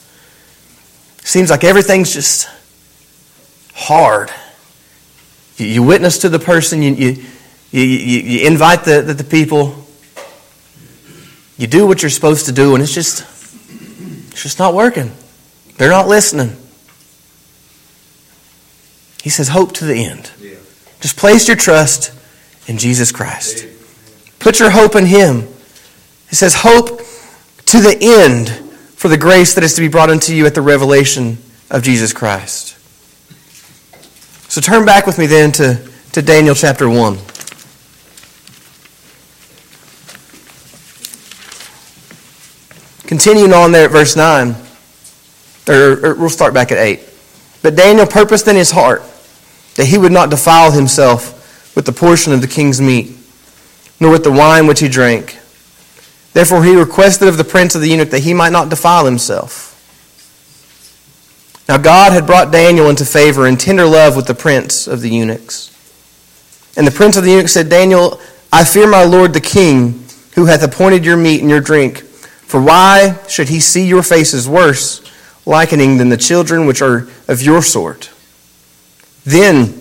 Seems 1.22 1.50
like 1.50 1.64
everything's 1.64 2.12
just 2.12 2.48
hard. 3.74 4.30
You, 5.58 5.66
you 5.66 5.82
witness 5.82 6.18
to 6.18 6.28
the 6.28 6.38
person, 6.38 6.82
you, 6.82 6.94
you, 6.94 7.24
you, 7.70 7.82
you 7.82 8.46
invite 8.46 8.84
the, 8.84 9.02
the, 9.02 9.14
the 9.14 9.24
people, 9.24 9.86
you 11.58 11.66
do 11.66 11.86
what 11.86 12.02
you're 12.02 12.10
supposed 12.10 12.46
to 12.46 12.52
do, 12.52 12.74
and 12.74 12.82
it's 12.82 12.94
just, 12.94 13.20
it's 14.30 14.42
just 14.42 14.58
not 14.58 14.72
working. 14.72 15.12
They're 15.76 15.90
not 15.90 16.08
listening. 16.08 16.56
He 19.22 19.28
says, 19.28 19.48
hope 19.48 19.72
to 19.74 19.84
the 19.84 19.94
end. 19.94 20.30
Yeah. 20.40 20.54
Just 21.00 21.16
place 21.16 21.46
your 21.46 21.56
trust 21.56 22.12
in 22.66 22.78
Jesus 22.78 23.12
Christ. 23.12 23.66
Put 24.38 24.60
your 24.60 24.70
hope 24.70 24.94
in 24.94 25.06
Him. 25.06 25.42
He 26.28 26.36
says, 26.36 26.56
Hope 26.56 27.00
to 27.66 27.80
the 27.80 27.96
end 28.00 28.50
for 28.96 29.08
the 29.08 29.18
grace 29.18 29.54
that 29.54 29.64
is 29.64 29.74
to 29.74 29.80
be 29.80 29.88
brought 29.88 30.10
unto 30.10 30.32
you 30.32 30.46
at 30.46 30.54
the 30.54 30.62
revelation 30.62 31.38
of 31.70 31.82
Jesus 31.82 32.12
Christ. 32.12 32.76
So 34.50 34.60
turn 34.60 34.84
back 34.84 35.06
with 35.06 35.18
me 35.18 35.26
then 35.26 35.52
to, 35.52 35.88
to 36.12 36.22
Daniel 36.22 36.54
chapter 36.54 36.88
1. 36.88 37.18
Continuing 43.08 43.54
on 43.54 43.72
there 43.72 43.86
at 43.86 43.90
verse 43.90 44.16
9, 44.16 44.54
or, 45.66 46.04
or 46.04 46.14
we'll 46.16 46.28
start 46.28 46.52
back 46.52 46.70
at 46.70 46.76
8. 46.76 47.00
But 47.62 47.74
Daniel 47.74 48.06
purposed 48.06 48.46
in 48.48 48.54
his 48.54 48.70
heart 48.70 49.02
that 49.76 49.86
he 49.86 49.96
would 49.96 50.12
not 50.12 50.28
defile 50.28 50.72
himself 50.72 51.74
with 51.74 51.86
the 51.86 51.92
portion 51.92 52.34
of 52.34 52.42
the 52.42 52.46
king's 52.46 52.82
meat, 52.82 53.16
nor 53.98 54.10
with 54.10 54.24
the 54.24 54.30
wine 54.30 54.66
which 54.66 54.80
he 54.80 54.88
drank. 54.88 55.38
Therefore, 56.34 56.62
he 56.62 56.76
requested 56.76 57.28
of 57.28 57.38
the 57.38 57.44
prince 57.44 57.74
of 57.74 57.80
the 57.80 57.88
eunuch 57.88 58.10
that 58.10 58.24
he 58.24 58.34
might 58.34 58.52
not 58.52 58.68
defile 58.68 59.06
himself. 59.06 59.64
Now, 61.66 61.78
God 61.78 62.12
had 62.12 62.26
brought 62.26 62.52
Daniel 62.52 62.90
into 62.90 63.06
favor 63.06 63.46
and 63.46 63.58
tender 63.58 63.86
love 63.86 64.16
with 64.16 64.26
the 64.26 64.34
prince 64.34 64.86
of 64.86 65.00
the 65.00 65.08
eunuchs. 65.08 65.74
And 66.76 66.86
the 66.86 66.90
prince 66.90 67.16
of 67.16 67.24
the 67.24 67.30
eunuchs 67.30 67.52
said, 67.52 67.70
Daniel, 67.70 68.20
I 68.52 68.64
fear 68.64 68.86
my 68.86 69.04
lord 69.04 69.32
the 69.32 69.40
king, 69.40 70.04
who 70.34 70.44
hath 70.44 70.62
appointed 70.62 71.06
your 71.06 71.16
meat 71.16 71.40
and 71.40 71.48
your 71.48 71.62
drink. 71.62 72.04
For 72.48 72.62
why 72.62 73.18
should 73.28 73.50
he 73.50 73.60
see 73.60 73.86
your 73.86 74.02
faces 74.02 74.48
worse, 74.48 75.02
likening 75.44 75.98
than 75.98 76.08
the 76.08 76.16
children 76.16 76.64
which 76.66 76.80
are 76.80 77.06
of 77.28 77.42
your 77.42 77.60
sort? 77.60 78.10
Then 79.24 79.78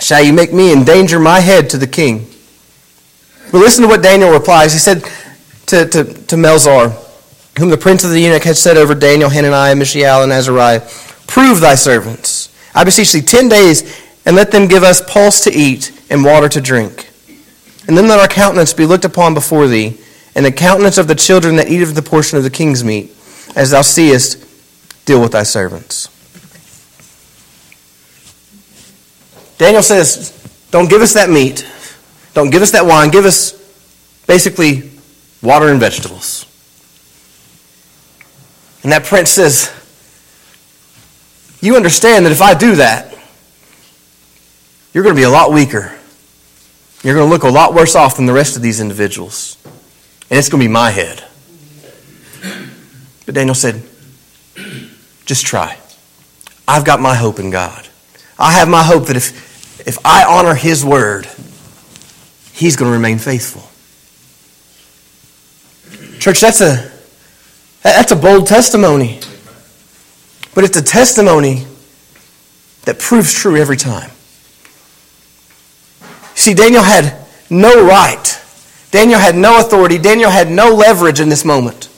shall 0.00 0.22
you 0.22 0.32
make 0.32 0.50
me 0.50 0.72
endanger 0.72 1.20
my 1.20 1.40
head 1.40 1.68
to 1.70 1.76
the 1.76 1.86
king. 1.86 2.26
But 3.52 3.58
listen 3.58 3.82
to 3.82 3.88
what 3.88 4.02
Daniel 4.02 4.30
replies. 4.30 4.72
He 4.72 4.78
said, 4.78 5.02
to, 5.66 5.86
to, 5.86 6.04
to 6.04 6.36
Melzar, 6.36 6.90
whom 7.58 7.68
the 7.68 7.76
prince 7.76 8.02
of 8.02 8.12
the 8.12 8.20
eunuch 8.20 8.44
had 8.44 8.56
set 8.56 8.78
over 8.78 8.94
Daniel, 8.94 9.28
Hananiah, 9.28 9.74
Mishael, 9.74 10.22
and 10.22 10.32
Azariah, 10.32 10.80
Prove 11.26 11.60
thy 11.60 11.74
servants. 11.74 12.48
I 12.74 12.82
beseech 12.84 13.12
thee, 13.12 13.20
ten 13.20 13.48
days, 13.48 14.00
and 14.24 14.34
let 14.34 14.50
them 14.52 14.68
give 14.68 14.82
us 14.82 15.02
pulse 15.06 15.44
to 15.44 15.52
eat 15.52 15.92
and 16.08 16.24
water 16.24 16.48
to 16.48 16.60
drink. 16.62 17.10
And 17.86 17.96
then 17.96 18.08
let 18.08 18.20
our 18.20 18.26
countenance 18.26 18.72
be 18.72 18.86
looked 18.86 19.04
upon 19.04 19.34
before 19.34 19.68
thee, 19.68 19.98
and 20.34 20.44
the 20.44 20.52
countenance 20.52 20.98
of 20.98 21.08
the 21.08 21.14
children 21.14 21.56
that 21.56 21.68
eat 21.68 21.82
of 21.82 21.94
the 21.94 22.02
portion 22.02 22.38
of 22.38 22.44
the 22.44 22.50
king's 22.50 22.84
meat, 22.84 23.14
as 23.56 23.70
thou 23.70 23.82
seest, 23.82 24.46
deal 25.04 25.20
with 25.20 25.32
thy 25.32 25.42
servants. 25.42 26.08
Daniel 29.58 29.82
says, 29.82 30.32
Don't 30.70 30.88
give 30.88 31.02
us 31.02 31.14
that 31.14 31.28
meat. 31.28 31.66
Don't 32.32 32.50
give 32.50 32.62
us 32.62 32.70
that 32.70 32.86
wine. 32.86 33.10
Give 33.10 33.24
us 33.24 33.52
basically 34.26 34.90
water 35.42 35.68
and 35.68 35.80
vegetables. 35.80 36.46
And 38.82 38.92
that 38.92 39.04
prince 39.04 39.30
says, 39.30 39.70
You 41.60 41.76
understand 41.76 42.24
that 42.24 42.32
if 42.32 42.40
I 42.40 42.54
do 42.54 42.76
that, 42.76 43.14
you're 44.94 45.04
going 45.04 45.14
to 45.14 45.20
be 45.20 45.24
a 45.24 45.30
lot 45.30 45.52
weaker. 45.52 45.94
You're 47.02 47.14
going 47.14 47.26
to 47.26 47.30
look 47.30 47.42
a 47.42 47.48
lot 47.48 47.74
worse 47.74 47.94
off 47.94 48.16
than 48.16 48.26
the 48.26 48.32
rest 48.32 48.56
of 48.56 48.62
these 48.62 48.80
individuals. 48.80 49.56
And 50.30 50.38
it's 50.38 50.48
going 50.48 50.62
to 50.62 50.68
be 50.68 50.72
my 50.72 50.90
head. 50.90 51.24
But 53.26 53.34
Daniel 53.34 53.54
said, 53.54 53.82
Just 55.26 55.44
try. 55.44 55.78
I've 56.66 56.84
got 56.84 57.00
my 57.00 57.14
hope 57.14 57.40
in 57.40 57.50
God. 57.50 57.88
I 58.38 58.52
have 58.52 58.68
my 58.68 58.82
hope 58.82 59.06
that 59.06 59.16
if, 59.16 59.86
if 59.86 59.98
I 60.04 60.24
honor 60.24 60.54
His 60.54 60.84
word, 60.84 61.28
He's 62.52 62.76
going 62.76 62.90
to 62.90 62.92
remain 62.92 63.18
faithful. 63.18 63.66
Church, 66.20 66.40
that's 66.40 66.60
a, 66.60 66.90
that's 67.82 68.12
a 68.12 68.16
bold 68.16 68.46
testimony. 68.46 69.20
But 70.54 70.64
it's 70.64 70.76
a 70.76 70.82
testimony 70.82 71.66
that 72.84 72.98
proves 72.98 73.32
true 73.32 73.56
every 73.56 73.76
time. 73.76 74.10
See, 76.34 76.54
Daniel 76.54 76.82
had 76.82 77.26
no 77.48 77.86
right. 77.86 78.39
Daniel 78.90 79.20
had 79.20 79.36
no 79.36 79.60
authority. 79.60 79.98
Daniel 79.98 80.30
had 80.30 80.50
no 80.50 80.74
leverage 80.74 81.20
in 81.20 81.28
this 81.28 81.44
moment. 81.44 81.88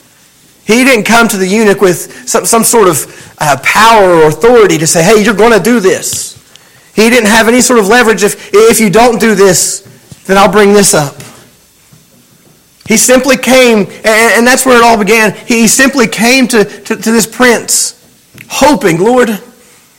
He 0.64 0.84
didn't 0.84 1.04
come 1.04 1.26
to 1.28 1.36
the 1.36 1.46
eunuch 1.46 1.80
with 1.80 2.28
some, 2.28 2.44
some 2.44 2.64
sort 2.64 2.88
of 2.88 3.34
uh, 3.38 3.58
power 3.62 4.14
or 4.14 4.28
authority 4.28 4.78
to 4.78 4.86
say, 4.86 5.02
hey, 5.02 5.22
you're 5.22 5.34
going 5.34 5.52
to 5.52 5.62
do 5.62 5.80
this. 5.80 6.38
He 6.94 7.08
didn't 7.08 7.28
have 7.28 7.48
any 7.48 7.60
sort 7.60 7.78
of 7.78 7.88
leverage. 7.88 8.22
If, 8.22 8.50
if 8.52 8.78
you 8.78 8.90
don't 8.90 9.20
do 9.20 9.34
this, 9.34 9.80
then 10.26 10.36
I'll 10.36 10.52
bring 10.52 10.72
this 10.72 10.94
up. 10.94 11.16
He 12.86 12.96
simply 12.96 13.36
came, 13.36 13.86
and 14.04 14.46
that's 14.46 14.66
where 14.66 14.76
it 14.76 14.84
all 14.84 14.98
began. 14.98 15.34
He 15.46 15.66
simply 15.66 16.08
came 16.08 16.46
to, 16.48 16.64
to, 16.64 16.96
to 16.96 17.12
this 17.12 17.26
prince, 17.26 17.98
hoping, 18.48 18.98
Lord, 18.98 19.30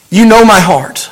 you 0.09 0.25
know 0.25 0.45
my 0.45 0.59
heart. 0.59 1.09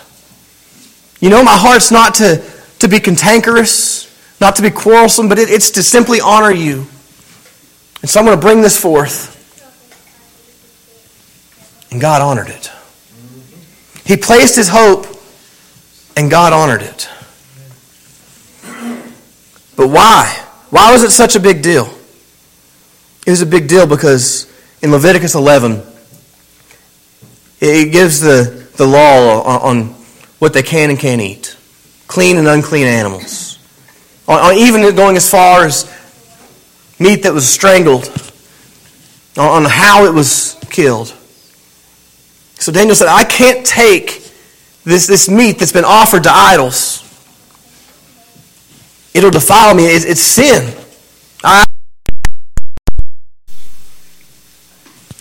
You 1.20 1.30
know 1.30 1.44
my 1.44 1.56
heart's 1.56 1.92
not 1.92 2.16
to, 2.16 2.44
to 2.80 2.88
be 2.88 3.00
cantankerous, 3.00 4.11
not 4.42 4.56
to 4.58 4.62
be 4.62 4.72
quarrelsome, 4.72 5.30
but 5.30 5.40
it, 5.40 5.50
it's 5.50 5.72
to 5.72 5.84
simply 5.84 6.20
honor 6.20 6.52
you. 6.52 6.88
And 8.02 8.10
so 8.10 8.20
I'm 8.20 8.26
going 8.26 8.38
to 8.38 8.42
bring 8.42 8.62
this 8.62 8.80
forth. 8.80 9.38
And 11.92 12.02
God 12.02 12.22
honored 12.22 12.50
it. 12.50 12.72
He 14.04 14.18
placed 14.18 14.56
his 14.56 14.68
hope, 14.68 15.06
and 16.18 16.30
God 16.30 16.54
honored 16.54 16.82
it. 16.82 17.08
But 19.78 19.88
why? 19.88 20.26
Why 20.70 20.92
was 20.92 21.04
it 21.04 21.12
such 21.12 21.36
a 21.36 21.40
big 21.40 21.62
deal? 21.62 21.88
It 23.26 23.30
was 23.30 23.42
a 23.42 23.46
big 23.46 23.68
deal 23.68 23.86
because 23.86 24.52
in 24.82 24.92
Leviticus 24.92 25.36
11, 25.36 25.84
it 27.60 27.92
gives 27.92 28.20
the, 28.20 28.68
the 28.78 28.88
law 28.88 29.44
on, 29.44 29.62
on 29.62 29.88
what 30.40 30.54
they 30.54 30.64
can 30.64 30.90
and 30.90 30.98
can't 30.98 31.22
eat 31.22 31.56
clean 32.12 32.38
and 32.38 32.46
unclean 32.46 32.88
animals, 32.88 33.51
on, 34.40 34.56
even 34.56 34.96
going 34.96 35.16
as 35.16 35.30
far 35.30 35.66
as 35.66 35.86
meat 37.00 37.24
that 37.24 37.34
was 37.34 37.48
strangled, 37.50 38.08
on 39.38 39.66
how 39.66 40.06
it 40.06 40.14
was 40.14 40.58
killed. 40.70 41.14
So 42.56 42.72
Daniel 42.72 42.96
said, 42.96 43.08
I 43.08 43.24
can't 43.24 43.66
take 43.66 44.32
this, 44.84 45.08
this 45.08 45.28
meat 45.28 45.58
that's 45.60 45.72
been 45.72 45.86
offered 45.86 46.24
to 46.24 46.32
idols. 46.32 47.00
It'll 49.14 49.32
defile 49.32 49.74
me. 49.74 49.86
It's, 49.86 50.06
it's 50.06 50.22
sin. 50.22 50.74
I, 51.44 51.66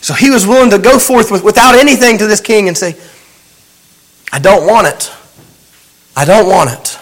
so 0.03 0.15
he 0.15 0.31
was 0.31 0.47
willing 0.47 0.71
to 0.71 0.79
go 0.79 0.99
forth 0.99 1.31
with, 1.31 1.43
without 1.43 1.75
anything 1.75 2.19
to 2.19 2.27
this 2.27 2.41
king 2.41 2.69
and 2.69 2.77
say, 2.77 2.95
I 4.33 4.39
don't 4.39 4.67
want 4.67 4.87
it. 4.87 5.11
I 6.17 6.25
don't 6.25 6.47
want 6.47 6.71
it. 6.71 7.00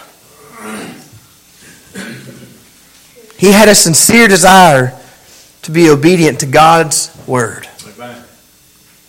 He 3.39 3.53
had 3.53 3.69
a 3.69 3.75
sincere 3.75 4.27
desire 4.27 4.99
to 5.61 5.71
be 5.71 5.89
obedient 5.89 6.41
to 6.41 6.45
God's 6.45 7.09
word. 7.25 7.67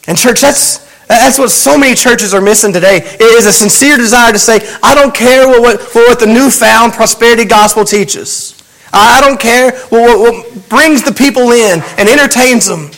And 0.07 0.17
church, 0.17 0.41
that's 0.41 0.89
that's 1.09 1.41
what 1.41 1.51
so 1.51 1.77
many 1.77 1.97
churches 1.97 2.33
are 2.33 2.41
missing 2.41 2.73
today. 2.73 2.99
It 2.99 3.21
is 3.21 3.45
a 3.45 3.53
sincere 3.53 3.97
desire 3.97 4.33
to 4.33 4.39
say, 4.39 4.61
I 4.81 4.95
don't 4.95 5.13
care 5.13 5.49
what, 5.49 5.61
what, 5.61 5.81
what 5.95 6.21
the 6.21 6.27
newfound 6.27 6.93
prosperity 6.93 7.45
gospel 7.45 7.85
teaches. 7.85 8.57
I 8.93 9.21
don't 9.21 9.41
care 9.41 9.73
what, 9.89 10.21
what 10.21 10.69
brings 10.69 11.03
the 11.03 11.13
people 11.13 11.51
in 11.51 11.83
and 11.99 12.09
entertains 12.09 12.67
them. 12.67 12.91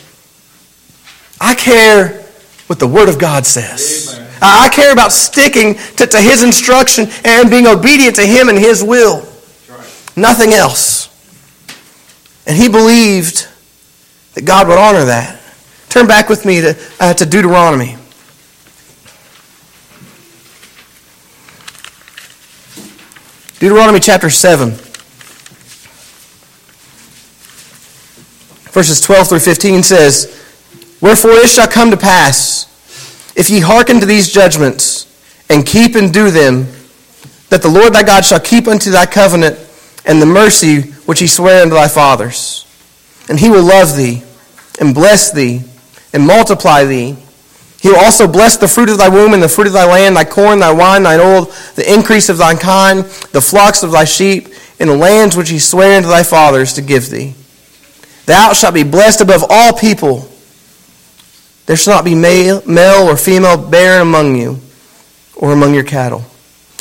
I 1.41 1.55
care 1.55 2.21
what 2.67 2.79
the 2.79 2.87
Word 2.87 3.09
of 3.09 3.19
God 3.19 3.47
says. 3.47 4.15
Amen. 4.15 4.29
I 4.43 4.69
care 4.69 4.93
about 4.93 5.13
sticking 5.13 5.77
to, 5.97 6.07
to 6.07 6.21
His 6.21 6.43
instruction 6.43 7.09
and 7.25 7.49
being 7.49 7.67
obedient 7.67 8.17
to 8.17 8.27
Him 8.27 8.51
and 8.51 8.59
His 8.59 8.85
will. 8.85 9.27
Right. 9.71 10.13
Nothing 10.17 10.53
else. 10.53 11.12
And 12.47 12.57
he 12.57 12.69
believed 12.69 13.49
that 14.35 14.45
God 14.45 14.69
would 14.69 14.79
honor 14.79 15.05
that. 15.05 15.41
Turn 15.89 16.07
back 16.07 16.29
with 16.29 16.45
me 16.45 16.61
to, 16.61 16.77
uh, 17.01 17.15
to 17.15 17.27
Deuteronomy. 17.27 17.97
Deuteronomy 23.59 24.01
chapter 24.01 24.29
7, 24.29 24.71
verses 28.73 29.01
12 29.01 29.29
through 29.29 29.39
15 29.39 29.85
says, 29.85 30.27
Wherefore 31.01 31.31
it 31.33 31.49
shall 31.49 31.69
come 31.69 31.93
to 31.93 31.97
pass, 31.97 32.67
if 33.37 33.51
ye 33.51 33.61
hearken 33.61 34.01
to 34.01 34.07
these 34.07 34.33
judgments, 34.33 35.07
and 35.49 35.65
keep 35.65 35.95
and 35.95 36.13
do 36.13 36.33
them, 36.33 36.67
that 37.51 37.63
the 37.63 37.69
Lord 37.69 37.93
thy 37.93 38.03
God 38.03 38.25
shall 38.25 38.41
keep 38.41 38.67
unto 38.67 38.91
thy 38.91 39.07
covenant 39.07 39.57
and 40.07 40.21
the 40.21 40.27
mercy 40.27 40.92
which 41.07 41.21
he 41.21 41.27
sware 41.27 41.63
unto 41.63 41.75
thy 41.75 41.89
fathers. 41.89 42.67
And 43.29 43.39
he 43.39 43.51
will 43.51 43.65
love 43.65 43.97
thee, 43.97 44.23
and 44.81 44.95
bless 44.95 45.33
thee, 45.33 45.63
and 46.13 46.27
multiply 46.27 46.85
thee, 46.85 47.17
he 47.83 47.89
will 47.89 47.99
also 47.99 48.29
bless 48.29 48.57
the 48.57 48.69
fruit 48.69 48.91
of 48.91 48.99
thy 48.99 49.09
womb 49.09 49.35
and 49.35 49.43
the 49.43 49.49
fruit 49.49 49.67
of 49.67 49.73
thy 49.73 49.85
land, 49.85 50.17
thy 50.17 50.25
corn, 50.25 50.61
thy 50.61 50.71
wine, 50.71 51.03
thine 51.03 51.19
oil, 51.19 51.53
the 51.75 51.93
increase 51.93 52.29
of 52.29 52.39
thine 52.39 52.57
kind, 52.57 53.01
the 53.33 53.41
flocks 53.41 53.83
of 53.83 53.91
thy 53.91 54.05
sheep, 54.05 54.51
and 54.79 54.89
the 54.89 54.97
lands 54.97 55.37
which 55.37 55.49
he 55.49 55.59
sware 55.59 55.97
unto 55.97 56.09
thy 56.09 56.23
fathers 56.23 56.75
to 56.75 56.81
give 56.81 57.11
thee. 57.11 57.35
Thou 58.27 58.53
shalt 58.53 58.75
be 58.75 58.85
blessed 58.85 59.21
above 59.21 59.45
all 59.51 59.73
people. 59.73 60.29
There 61.67 61.75
shall 61.75 61.97
not 61.97 62.05
be 62.05 62.15
male, 62.15 62.63
male 62.67 63.09
or 63.09 63.17
female 63.17 63.57
barren 63.57 64.03
among 64.03 64.37
you, 64.37 64.61
or 65.35 65.53
among 65.53 65.75
your 65.75 65.83
cattle. 65.83 66.25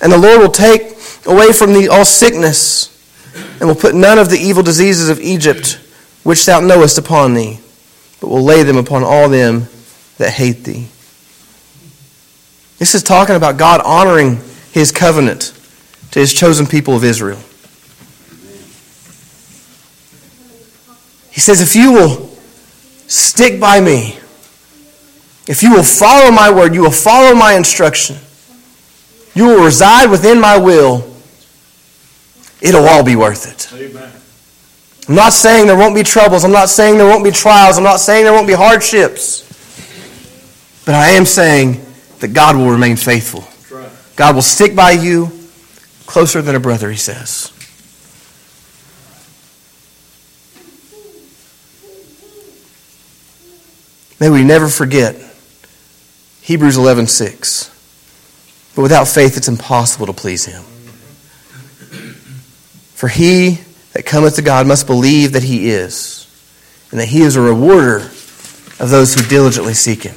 And 0.03 0.12
the 0.12 0.19
Lord 0.19 0.39
will 0.39 0.51
take 0.51 0.97
away 1.25 1.51
from 1.51 1.73
thee 1.73 1.88
all 1.88 2.05
sickness, 2.05 2.90
and 3.34 3.67
will 3.67 3.76
put 3.76 3.96
none 3.96 4.17
of 4.17 4.30
the 4.30 4.38
evil 4.38 4.63
diseases 4.63 5.10
of 5.10 5.20
Egypt, 5.20 5.80
which 6.24 6.46
thou 6.46 6.60
knowest, 6.60 6.98
upon 6.98 7.34
thee, 7.34 7.60
but 8.20 8.28
will 8.28 8.44
lay 8.44 8.63
them 8.63 8.78
upon 8.78 9.04
all 9.04 9.30
them 9.30 9.67
that 10.17 10.32
hate 10.32 10.63
thee. 10.63 10.88
This 12.78 12.96
is 12.96 13.04
talking 13.04 13.36
about 13.36 13.58
God 13.58 13.82
honoring 13.82 14.39
his 14.72 14.91
covenant 14.91 15.54
to 16.12 16.20
his 16.20 16.34
chosen 16.34 16.65
people 16.65 16.96
of 16.96 17.04
Israel. 17.04 17.39
He 21.32 21.39
says, 21.39 21.62
If 21.62 21.76
you 21.76 21.94
will 21.94 22.30
stick 23.08 23.60
by 23.60 23.80
me, 23.80 24.17
if 25.48 25.63
you 25.63 25.74
will 25.74 25.84
follow 25.84 26.32
my 26.32 26.52
word, 26.52 26.74
you 26.74 26.82
will 26.82 26.91
follow 26.91 27.36
my 27.36 27.54
instruction, 27.54 28.17
you 29.34 29.46
will 29.46 29.63
reside 29.63 30.10
within 30.10 30.39
my 30.39 30.58
will, 30.58 31.11
it'll 32.62 32.88
all 32.88 33.04
be 33.04 33.15
worth 33.15 33.47
it. 33.47 33.74
Amen. 33.74 34.12
I'm 35.08 35.15
not 35.15 35.34
saying 35.34 35.67
there 35.67 35.78
won't 35.78 35.95
be 35.95 36.04
troubles. 36.04 36.43
I'm 36.43 36.52
not 36.52 36.69
saying 36.69 36.97
there 36.97 37.08
won't 37.08 37.24
be 37.24 37.32
trials. 37.32 37.78
I'm 37.78 37.84
not 37.84 38.00
saying 38.00 38.24
there 38.24 38.34
won't 38.34 38.47
be 38.47 38.54
hardships. 38.54 39.47
But 40.86 40.95
I 40.95 41.10
am 41.10 41.26
saying 41.26 41.84
that 42.19 42.30
God 42.30 42.56
will 42.56 42.69
remain 42.69 42.95
faithful. 42.95 43.45
God 44.15 44.36
will 44.36 44.41
stick 44.41 44.76
by 44.76 44.91
you 44.91 45.32
closer 46.06 46.41
than 46.41 46.56
a 46.56 46.60
brother, 46.60 46.91
he 46.91 46.97
says. 46.97 47.52
May 54.19 54.30
we 54.30 54.43
never 54.43 54.67
forget 54.67 55.15
Hebrews 56.41 56.78
11:6. 56.78 57.69
But 58.76 58.84
without 58.84 59.08
faith 59.08 59.36
it's 59.36 59.47
impossible 59.47 60.06
to 60.06 60.13
please 60.13 60.45
him. 60.45 60.63
For 63.01 63.07
he 63.07 63.57
that 63.93 64.05
cometh 64.05 64.35
to 64.35 64.43
God 64.43 64.67
must 64.67 64.85
believe 64.85 65.31
that 65.31 65.41
he 65.41 65.71
is, 65.71 66.27
and 66.91 66.99
that 66.99 67.07
he 67.07 67.23
is 67.23 67.35
a 67.35 67.41
rewarder 67.41 67.95
of 67.97 68.91
those 68.91 69.15
who 69.15 69.27
diligently 69.27 69.73
seek 69.73 70.03
him. 70.03 70.15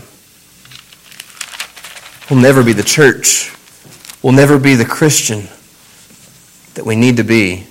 We'll 2.28 2.42
never 2.42 2.62
be 2.62 2.74
the 2.74 2.82
church. 2.82 3.56
We'll 4.22 4.34
never 4.34 4.58
be 4.58 4.74
the 4.74 4.84
Christian 4.84 5.48
that 6.74 6.84
we 6.84 6.94
need 6.94 7.16
to 7.16 7.24
be 7.24 7.66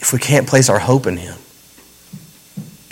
if 0.00 0.12
we 0.12 0.18
can't 0.18 0.48
place 0.48 0.68
our 0.68 0.80
hope 0.80 1.06
in 1.06 1.16
Him. 1.16 1.36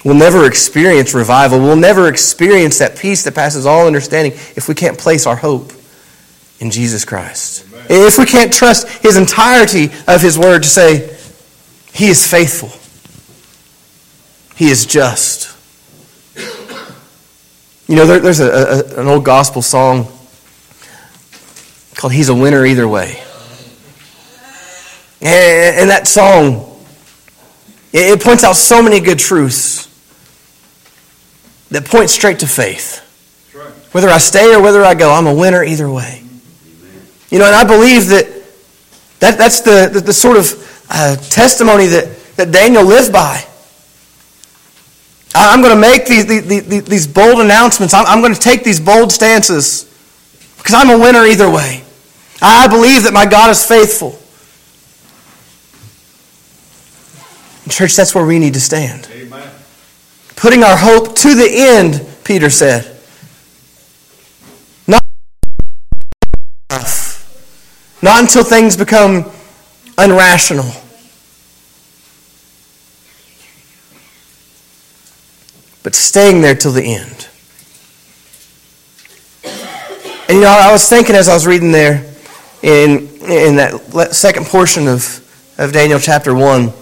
We'll 0.04 0.14
never 0.14 0.46
experience 0.46 1.12
revival. 1.12 1.58
We'll 1.58 1.74
never 1.74 2.06
experience 2.06 2.78
that 2.78 2.96
peace 2.96 3.24
that 3.24 3.34
passes 3.34 3.66
all 3.66 3.88
understanding 3.88 4.30
if 4.54 4.68
we 4.68 4.76
can't 4.76 4.96
place 4.96 5.26
our 5.26 5.34
hope 5.34 5.72
in 6.60 6.70
Jesus 6.70 7.04
Christ. 7.04 7.65
If 7.88 8.18
we 8.18 8.26
can't 8.26 8.52
trust 8.52 8.88
His 9.02 9.16
entirety 9.16 9.90
of 10.06 10.20
His 10.20 10.38
Word 10.38 10.62
to 10.62 10.68
say, 10.68 11.16
He 11.92 12.08
is 12.08 12.28
faithful, 12.28 12.70
He 14.56 14.70
is 14.70 14.86
just. 14.86 15.54
You 17.88 17.94
know, 17.94 18.06
there, 18.06 18.18
there's 18.18 18.40
a, 18.40 18.50
a, 18.50 19.00
an 19.00 19.06
old 19.06 19.24
gospel 19.24 19.62
song 19.62 20.08
called 21.94 22.12
He's 22.12 22.28
a 22.28 22.34
Winner 22.34 22.66
Either 22.66 22.88
Way. 22.88 23.22
And, 25.20 25.76
and 25.80 25.90
that 25.90 26.08
song, 26.08 26.80
it, 27.92 28.18
it 28.18 28.22
points 28.22 28.44
out 28.44 28.56
so 28.56 28.82
many 28.82 29.00
good 29.00 29.18
truths 29.18 29.86
that 31.70 31.84
point 31.84 32.10
straight 32.10 32.40
to 32.40 32.46
faith. 32.46 33.02
Whether 33.92 34.08
I 34.08 34.18
stay 34.18 34.54
or 34.54 34.60
whether 34.60 34.84
I 34.84 34.94
go, 34.94 35.12
I'm 35.12 35.26
a 35.26 35.34
winner 35.34 35.64
either 35.64 35.90
way. 35.90 36.25
You 37.30 37.38
know, 37.38 37.46
and 37.46 37.54
I 37.54 37.64
believe 37.64 38.08
that, 38.08 38.26
that 39.20 39.38
that's 39.38 39.60
the, 39.60 39.90
the, 39.92 40.00
the 40.00 40.12
sort 40.12 40.36
of 40.36 40.86
uh, 40.90 41.16
testimony 41.16 41.86
that, 41.86 42.16
that 42.36 42.52
Daniel 42.52 42.84
lived 42.84 43.12
by. 43.12 43.44
I'm 45.34 45.60
going 45.60 45.74
to 45.74 45.80
make 45.80 46.06
these, 46.06 46.26
these, 46.26 46.84
these 46.84 47.06
bold 47.06 47.40
announcements. 47.40 47.92
I'm 47.92 48.20
going 48.20 48.32
to 48.32 48.40
take 48.40 48.64
these 48.64 48.80
bold 48.80 49.12
stances 49.12 49.84
because 50.56 50.74
I'm 50.74 50.88
a 50.88 50.98
winner 50.98 51.24
either 51.24 51.50
way. 51.50 51.82
I 52.40 52.68
believe 52.68 53.02
that 53.02 53.12
my 53.12 53.26
God 53.26 53.50
is 53.50 53.64
faithful. 53.64 54.18
church, 57.68 57.96
that's 57.96 58.14
where 58.14 58.24
we 58.24 58.38
need 58.38 58.54
to 58.54 58.60
stand. 58.60 59.08
Amen. 59.12 59.50
Putting 60.36 60.62
our 60.62 60.76
hope 60.76 61.14
to 61.16 61.34
the 61.34 61.48
end, 61.50 62.06
Peter 62.24 62.48
said. 62.50 62.95
Not 68.02 68.20
until 68.20 68.44
things 68.44 68.76
become 68.76 69.24
unrational. 69.96 70.82
but 75.86 75.94
staying 75.94 76.40
there 76.40 76.56
till 76.56 76.72
the 76.72 76.82
end. 76.82 77.28
And 80.28 80.38
you 80.38 80.40
know, 80.40 80.48
I 80.48 80.72
was 80.72 80.88
thinking 80.88 81.14
as 81.14 81.28
I 81.28 81.34
was 81.34 81.46
reading 81.46 81.70
there 81.70 82.12
in, 82.60 83.06
in 83.22 83.54
that 83.54 84.08
second 84.10 84.46
portion 84.46 84.88
of, 84.88 85.24
of 85.58 85.72
Daniel 85.72 86.00
chapter 86.00 86.34
1, 86.34 86.72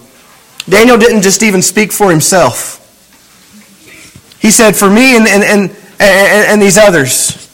Daniel 0.67 0.97
didn't 0.97 1.21
just 1.21 1.43
even 1.43 1.61
speak 1.61 1.91
for 1.91 2.09
himself. 2.09 2.81
He 4.41 4.49
said, 4.49 4.75
For 4.75 4.89
me 4.89 5.15
and, 5.15 5.27
and, 5.27 5.43
and, 5.43 5.69
and, 5.99 6.47
and 6.53 6.59
these 6.59 6.75
others, 6.75 7.44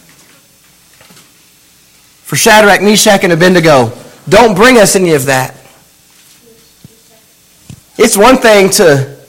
for 2.32 2.38
Shadrach, 2.38 2.82
Meshach, 2.82 3.26
and 3.26 3.34
Abednego, 3.34 3.91
don't 4.30 4.56
bring 4.56 4.78
us 4.78 4.96
any 4.96 5.15
of 5.15 5.26
that. 5.26 5.54
It's 7.98 8.15
one 8.15 8.38
thing 8.38 8.70
to, 8.70 9.20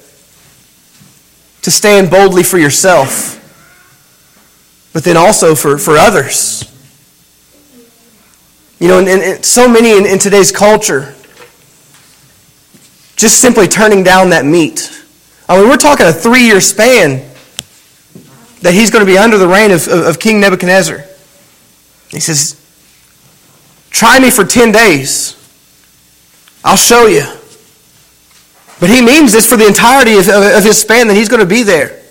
to 1.62 1.70
stand 1.72 2.12
boldly 2.12 2.44
for 2.44 2.58
yourself, 2.58 3.40
but 4.92 5.02
then 5.02 5.16
also 5.16 5.56
for, 5.56 5.78
for 5.78 5.98
others. 5.98 6.62
You 8.78 8.86
know, 8.86 9.00
and, 9.00 9.08
and 9.08 9.44
so 9.44 9.66
many 9.66 9.98
in, 9.98 10.06
in 10.06 10.20
today's 10.20 10.52
culture 10.52 11.12
just 13.16 13.40
simply 13.40 13.66
turning 13.66 14.04
down 14.04 14.28
that 14.30 14.44
meat. 14.44 14.92
I 15.48 15.58
mean, 15.58 15.68
we're 15.68 15.76
talking 15.76 16.06
a 16.06 16.12
three 16.12 16.44
year 16.44 16.60
span 16.60 17.28
that 18.60 18.74
he's 18.74 18.92
going 18.92 19.04
to 19.04 19.12
be 19.12 19.18
under 19.18 19.38
the 19.38 19.48
reign 19.48 19.72
of, 19.72 19.88
of, 19.88 20.06
of 20.06 20.20
King 20.20 20.40
Nebuchadnezzar. 20.40 21.02
He 22.08 22.20
says, 22.20 22.61
Try 23.92 24.18
me 24.18 24.30
for 24.30 24.44
10 24.44 24.72
days. 24.72 25.36
I'll 26.64 26.76
show 26.76 27.06
you. 27.06 27.24
But 28.80 28.90
he 28.90 29.00
means 29.00 29.32
this 29.32 29.46
for 29.46 29.56
the 29.56 29.66
entirety 29.66 30.14
of, 30.14 30.28
of, 30.28 30.42
of 30.56 30.64
his 30.64 30.80
span 30.80 31.06
that 31.08 31.14
he's 31.14 31.28
going 31.28 31.40
to 31.40 31.46
be 31.46 31.62
there. 31.62 32.02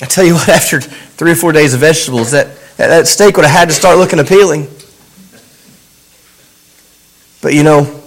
I 0.00 0.06
tell 0.06 0.24
you 0.24 0.34
what, 0.34 0.48
after 0.50 0.80
three 0.80 1.32
or 1.32 1.36
four 1.36 1.52
days 1.52 1.74
of 1.74 1.80
vegetables, 1.80 2.32
that, 2.32 2.48
that 2.76 3.06
steak 3.06 3.36
would 3.36 3.44
have 3.44 3.54
had 3.54 3.68
to 3.68 3.74
start 3.74 3.98
looking 3.98 4.18
appealing. 4.18 4.68
But 7.40 7.54
you 7.54 7.62
know, 7.62 8.02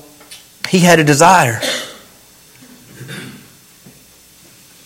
he 0.68 0.80
had 0.80 1.00
a 1.00 1.04
desire. 1.04 1.62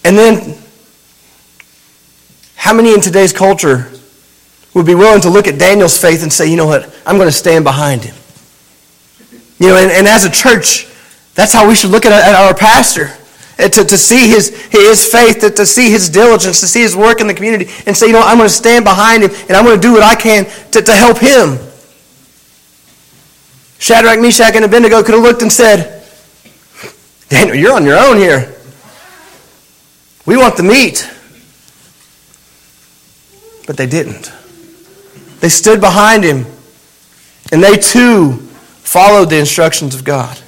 And 0.04 0.18
then, 0.18 0.58
how 2.56 2.74
many 2.74 2.94
in 2.94 3.02
today's 3.02 3.34
culture 3.34 3.91
would 4.74 4.86
be 4.86 4.96
willing 4.96 5.22
to 5.22 5.30
look 5.30 5.48
at 5.48 5.60
Daniel's 5.60 5.98
faith 5.98 6.24
and 6.24 6.32
say, 6.32 6.50
you 6.50 6.56
know 6.56 6.66
what, 6.66 6.84
I'm 7.06 7.18
going 7.18 7.28
to 7.28 7.34
stand 7.34 7.64
behind 7.64 8.04
him? 8.04 8.16
You 9.60 9.68
know, 9.68 9.78
and, 9.78 9.92
and 9.92 10.08
as 10.08 10.26
a 10.26 10.32
church, 10.32 10.88
that's 11.36 11.54
how 11.54 11.68
we 11.68 11.76
should 11.76 11.92
look 11.92 12.06
at, 12.06 12.12
at 12.12 12.36
our 12.36 12.54
pastor. 12.54 13.12
To, 13.58 13.70
to 13.70 13.98
see 13.98 14.28
his, 14.28 14.50
his 14.72 15.06
faith, 15.06 15.42
to, 15.42 15.52
to 15.52 15.68
see 15.68 15.92
his 15.92 16.10
diligence, 16.10 16.62
to 16.62 16.68
see 16.68 16.82
his 16.82 16.96
work 16.96 17.22
in 17.22 17.28
the 17.28 17.34
community, 17.34 17.72
and 17.86 17.96
say, 17.96 18.08
you 18.08 18.14
know, 18.14 18.22
I'm 18.22 18.38
going 18.38 18.50
to 18.50 18.54
stand 18.54 18.86
behind 18.86 19.22
him 19.22 19.30
and 19.48 19.52
I'm 19.52 19.64
going 19.64 19.80
to 19.80 19.82
do 19.82 19.92
what 19.92 20.02
I 20.02 20.16
can 20.16 20.46
to, 20.72 20.82
to 20.82 20.94
help 20.94 21.20
him. 21.20 21.60
Shadrach, 23.78 24.20
Meshach, 24.20 24.56
and 24.56 24.66
Abednego 24.66 25.04
could 25.04 25.14
have 25.14 25.24
looked 25.24 25.44
and 25.44 25.52
said, 25.52 26.04
Daniel, 27.30 27.56
you're 27.56 27.74
on 27.74 27.86
your 27.86 27.98
own 27.98 28.18
here. 28.18 28.56
We 30.26 30.38
want 30.38 30.58
the 30.58 30.64
meat. 30.64 31.08
But 33.68 33.78
they 33.78 33.86
didn't. 33.86 34.32
They 35.42 35.50
stood 35.50 35.82
behind 35.82 36.24
him, 36.24 36.46
and 37.52 37.62
they 37.62 37.76
too 37.76 38.34
followed 38.34 39.30
the 39.30 39.38
instructions 39.38 39.94
of 39.94 40.06
God. 40.06 40.40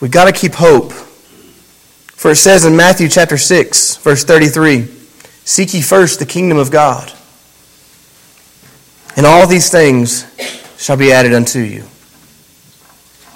We've 0.00 0.10
got 0.10 0.26
to 0.26 0.32
keep 0.32 0.54
hope. 0.54 0.92
For 0.92 2.30
it 2.30 2.36
says 2.36 2.64
in 2.64 2.76
Matthew 2.76 3.08
chapter 3.08 3.36
6, 3.36 3.96
verse 3.96 4.24
33 4.24 4.88
Seek 5.44 5.74
ye 5.74 5.82
first 5.82 6.20
the 6.20 6.26
kingdom 6.26 6.58
of 6.58 6.70
God 6.70 7.12
and 9.16 9.26
all 9.26 9.46
these 9.46 9.70
things 9.70 10.24
shall 10.78 10.96
be 10.96 11.12
added 11.12 11.34
unto 11.34 11.60
you. 11.60 11.84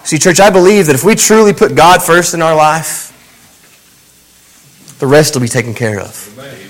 See, 0.05 0.19
church, 0.19 0.41
I 0.41 0.51
believe 0.51 0.87
that 0.87 0.95
if 0.95 1.05
we 1.05 1.15
truly 1.15 1.53
put 1.53 1.75
God 1.75 2.03
first 2.03 2.35
in 2.35 2.43
our 2.43 2.55
life, 2.55 3.11
the 4.99 5.07
rest 5.07 5.35
will 5.35 5.43
be 5.43 5.49
taken 5.49 5.75
care 5.75 6.01
of. 6.01 6.39
Amen. 6.39 6.65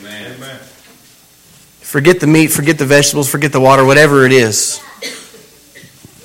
Forget 1.81 2.19
the 2.19 2.27
meat, 2.27 2.49
forget 2.49 2.77
the 2.77 2.85
vegetables, 2.85 3.31
forget 3.31 3.53
the 3.53 3.61
water, 3.61 3.85
whatever 3.85 4.27
it 4.27 4.33
is. 4.33 4.81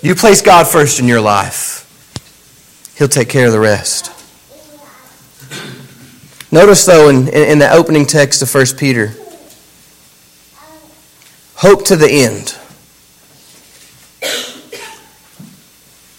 You 0.01 0.15
place 0.15 0.41
God 0.41 0.67
first 0.67 0.99
in 0.99 1.07
your 1.07 1.21
life, 1.21 1.85
He'll 2.97 3.07
take 3.07 3.29
care 3.29 3.45
of 3.45 3.51
the 3.51 3.59
rest. 3.59 4.11
Notice, 6.51 6.83
though, 6.85 7.09
in, 7.09 7.27
in 7.27 7.59
the 7.59 7.71
opening 7.71 8.07
text 8.07 8.41
of 8.41 8.51
1 8.51 8.65
Peter, 8.79 9.13
hope 11.53 11.85
to 11.85 11.95
the 11.95 12.09
end. 12.09 12.55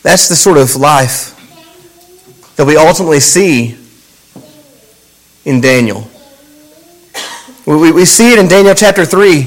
That's 0.04 0.28
the 0.28 0.36
sort 0.36 0.58
of 0.58 0.76
life 0.76 1.34
that 2.54 2.66
we 2.66 2.76
ultimately 2.76 3.18
see 3.18 3.79
in 5.50 5.60
Daniel. 5.60 6.08
We, 7.66 7.92
we 7.92 8.04
see 8.04 8.32
it 8.32 8.38
in 8.38 8.48
Daniel 8.48 8.74
chapter 8.74 9.04
3 9.04 9.42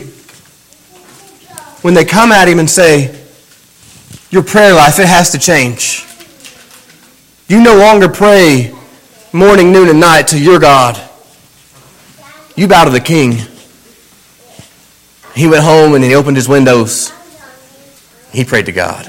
when 1.82 1.94
they 1.94 2.06
come 2.06 2.32
at 2.32 2.48
him 2.48 2.60
and 2.60 2.70
say, 2.70 3.20
Your 4.30 4.44
prayer 4.44 4.74
life, 4.74 5.00
it 5.00 5.08
has 5.08 5.32
to 5.32 5.39
change. 5.39 6.06
You 7.48 7.62
no 7.62 7.78
longer 7.78 8.08
pray 8.08 8.74
morning, 9.32 9.72
noon, 9.72 9.89
and 9.89 10.00
night 10.00 10.28
to 10.30 10.39
your 10.39 10.60
God. 10.60 11.02
You 12.56 12.68
bow 12.68 12.86
to 12.86 12.92
the 12.92 13.00
king. 13.00 13.38
He 15.36 15.48
went 15.48 15.63
home 15.63 15.96
and 15.96 16.04
he 16.04 16.13
opened 16.16 16.38
his 16.38 16.48
windows. 16.48 17.12
He 18.32 18.46
prayed 18.46 18.68
to 18.68 18.72
God. 18.72 19.08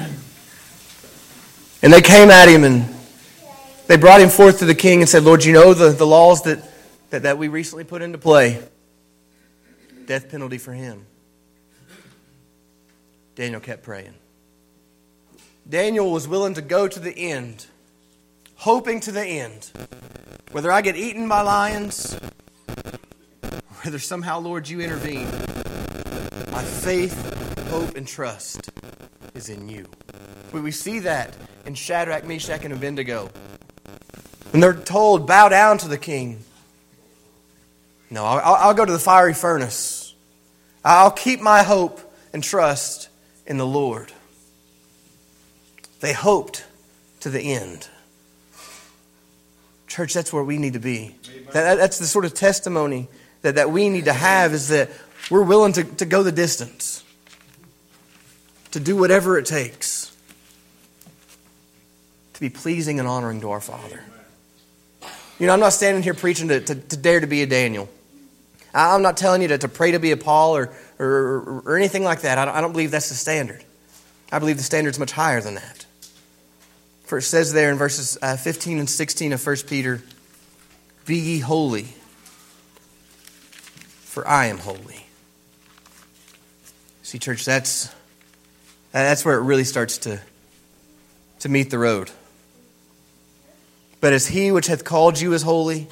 And 1.82 1.92
they 1.92 2.00
came 2.00 2.30
at 2.30 2.48
him 2.48 2.64
and 2.64 2.94
they 3.86 3.96
brought 3.96 4.20
him 4.20 4.30
forth 4.30 4.60
to 4.60 4.64
the 4.64 4.74
king 4.74 5.00
and 5.00 5.08
said, 5.08 5.22
Lord, 5.22 5.44
you 5.44 5.52
know 5.52 5.74
the, 5.74 5.90
the 5.90 6.06
laws 6.06 6.42
that, 6.42 6.58
that, 7.14 7.22
that 7.22 7.38
we 7.38 7.46
recently 7.46 7.84
put 7.84 8.02
into 8.02 8.18
play? 8.18 8.60
Death 10.06 10.28
penalty 10.28 10.58
for 10.58 10.72
him. 10.72 11.06
Daniel 13.36 13.60
kept 13.60 13.84
praying. 13.84 14.14
Daniel 15.68 16.10
was 16.10 16.26
willing 16.26 16.54
to 16.54 16.62
go 16.62 16.88
to 16.88 16.98
the 16.98 17.16
end, 17.16 17.66
hoping 18.56 18.98
to 19.00 19.12
the 19.12 19.24
end. 19.24 19.70
Whether 20.50 20.72
I 20.72 20.82
get 20.82 20.96
eaten 20.96 21.28
by 21.28 21.42
lions, 21.42 22.18
whether 23.82 24.00
somehow, 24.00 24.40
Lord, 24.40 24.68
you 24.68 24.80
intervene, 24.80 25.30
my 26.50 26.64
faith, 26.64 27.14
hope, 27.68 27.96
and 27.96 28.08
trust 28.08 28.70
is 29.34 29.48
in 29.48 29.68
you. 29.68 29.86
We 30.52 30.72
see 30.72 30.98
that 31.00 31.36
in 31.64 31.74
Shadrach, 31.74 32.24
Meshach, 32.26 32.64
and 32.64 32.74
Abednego. 32.74 33.30
When 34.50 34.60
they're 34.60 34.74
told, 34.74 35.28
bow 35.28 35.48
down 35.48 35.78
to 35.78 35.88
the 35.88 35.98
king. 35.98 36.44
No, 38.14 38.24
I'll, 38.24 38.54
I'll 38.54 38.74
go 38.74 38.84
to 38.84 38.92
the 38.92 38.98
fiery 39.00 39.34
furnace. 39.34 40.14
I'll 40.84 41.10
keep 41.10 41.40
my 41.40 41.64
hope 41.64 42.00
and 42.32 42.44
trust 42.44 43.08
in 43.44 43.56
the 43.56 43.66
Lord. 43.66 44.12
They 45.98 46.12
hoped 46.12 46.64
to 47.20 47.30
the 47.30 47.40
end. 47.40 47.88
Church, 49.88 50.14
that's 50.14 50.32
where 50.32 50.44
we 50.44 50.58
need 50.58 50.74
to 50.74 50.78
be. 50.78 51.16
That, 51.54 51.74
that's 51.74 51.98
the 51.98 52.06
sort 52.06 52.24
of 52.24 52.34
testimony 52.34 53.08
that, 53.42 53.56
that 53.56 53.72
we 53.72 53.88
need 53.88 54.04
to 54.04 54.12
have 54.12 54.52
is 54.52 54.68
that 54.68 54.90
we're 55.28 55.42
willing 55.42 55.72
to, 55.72 55.82
to 55.82 56.04
go 56.04 56.22
the 56.22 56.30
distance, 56.30 57.02
to 58.70 58.78
do 58.78 58.94
whatever 58.94 59.38
it 59.38 59.46
takes 59.46 60.16
to 62.34 62.40
be 62.40 62.48
pleasing 62.48 63.00
and 63.00 63.08
honoring 63.08 63.40
to 63.40 63.50
our 63.50 63.60
Father. 63.60 64.04
You 65.40 65.48
know, 65.48 65.52
I'm 65.52 65.60
not 65.60 65.72
standing 65.72 66.04
here 66.04 66.14
preaching 66.14 66.46
to, 66.46 66.60
to, 66.60 66.74
to 66.76 66.96
dare 66.96 67.18
to 67.18 67.26
be 67.26 67.42
a 67.42 67.46
Daniel. 67.46 67.88
I'm 68.74 69.02
not 69.02 69.16
telling 69.16 69.40
you 69.40 69.48
to, 69.48 69.58
to 69.58 69.68
pray 69.68 69.92
to 69.92 70.00
be 70.00 70.10
a 70.10 70.16
Paul 70.16 70.56
or, 70.56 70.74
or, 70.98 71.62
or 71.64 71.76
anything 71.76 72.02
like 72.02 72.22
that. 72.22 72.38
I 72.38 72.44
don't, 72.44 72.54
I 72.56 72.60
don't 72.60 72.72
believe 72.72 72.90
that's 72.90 73.08
the 73.08 73.14
standard. 73.14 73.64
I 74.32 74.40
believe 74.40 74.56
the 74.56 74.64
standard's 74.64 74.98
much 74.98 75.12
higher 75.12 75.40
than 75.40 75.54
that. 75.54 75.86
For 77.04 77.18
it 77.18 77.22
says 77.22 77.52
there 77.52 77.70
in 77.70 77.78
verses 77.78 78.18
uh, 78.20 78.36
15 78.36 78.80
and 78.80 78.90
16 78.90 79.32
of 79.32 79.46
1 79.46 79.56
Peter, 79.68 80.02
Be 81.06 81.16
ye 81.16 81.38
holy, 81.38 81.84
for 84.02 84.26
I 84.26 84.46
am 84.46 84.58
holy. 84.58 85.06
See, 87.02 87.18
church, 87.18 87.44
that's, 87.44 87.94
that's 88.90 89.24
where 89.24 89.38
it 89.38 89.42
really 89.42 89.64
starts 89.64 89.98
to, 89.98 90.20
to 91.40 91.48
meet 91.48 91.70
the 91.70 91.78
road. 91.78 92.10
But 94.00 94.12
as 94.12 94.26
he 94.26 94.50
which 94.50 94.66
hath 94.66 94.84
called 94.84 95.20
you 95.20 95.32
is 95.32 95.42
holy, 95.42 95.86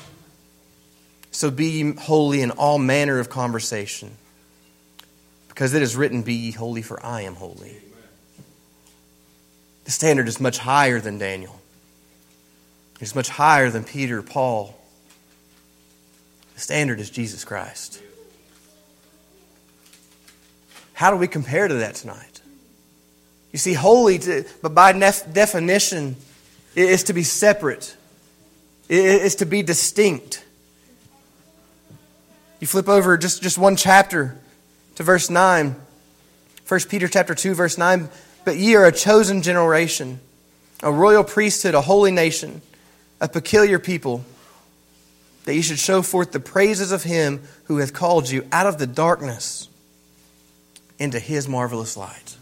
so 1.33 1.51
be 1.51 1.67
ye 1.67 1.93
holy 1.93 2.41
in 2.41 2.53
all 2.53 2.79
manner 2.79 3.19
of 3.19 3.29
conversation. 3.29 4.13
Because 5.49 5.75
it 5.75 5.83
is 5.83 5.97
written, 5.97 6.23
Be 6.23 6.35
ye 6.35 6.53
holy, 6.53 6.83
for 6.83 7.05
I 7.05 7.23
am 7.23 7.35
holy. 7.35 7.77
The 9.85 9.91
standard 9.91 10.29
is 10.29 10.41
much 10.41 10.59
higher 10.59 11.01
than 11.01 11.19
Daniel. 11.19 11.61
It's 13.01 13.17
much 13.17 13.29
higher 13.29 13.69
than 13.69 13.83
Peter, 13.83 14.23
Paul. 14.23 14.79
The 16.55 16.61
standard 16.61 17.01
is 17.01 17.11
Jesus 17.11 17.45
Christ. 17.45 18.01
How 20.93 21.11
do 21.11 21.17
we 21.17 21.27
compare 21.27 21.67
to 21.67 21.75
that 21.75 21.97
tonight? 21.97 22.41
You 23.51 23.59
see, 23.59 23.73
holy, 23.73 24.21
to, 24.21 24.45
but 24.63 24.75
by 24.75 24.93
nef- 24.93 25.33
definition, 25.33 26.15
is 26.77 27.05
to 27.05 27.13
be 27.13 27.25
separate 27.25 27.97
is 28.93 29.37
to 29.37 29.47
be 29.47 29.63
distinct. 29.63 30.42
You 32.63 32.69
flip 32.69 32.89
over 32.89 33.19
just, 33.19 33.43
just 33.43 33.59
one 33.59 33.75
chapter 33.75 34.39
to 34.95 35.03
verse 35.03 35.29
9. 35.29 35.75
1 36.69 36.81
Peter 36.89 37.09
chapter 37.09 37.35
2 37.35 37.55
verse 37.55 37.77
9, 37.77 38.09
but 38.45 38.57
ye 38.57 38.77
are 38.77 38.87
a 38.87 38.93
chosen 38.93 39.43
generation, 39.43 40.21
a 40.81 40.93
royal 40.93 41.25
priesthood, 41.25 41.75
a 41.75 41.81
holy 41.81 42.13
nation, 42.13 42.63
a 43.21 43.27
peculiar 43.27 43.81
people, 43.81 44.25
that 45.45 45.57
ye 45.57 45.61
should 45.61 45.81
show 45.81 46.03
forth 46.03 46.31
the 46.31 46.39
praises 46.39 46.93
of 46.93 47.03
him 47.03 47.43
who 47.65 47.79
hath 47.79 47.93
called 47.93 48.31
you 48.31 48.47
out 48.53 48.69
of 48.69 48.79
the 48.79 48.87
darkness 48.87 49.69
into 51.01 51.19
his 51.19 51.49
marvelous 51.49 51.97
light. 51.97 52.37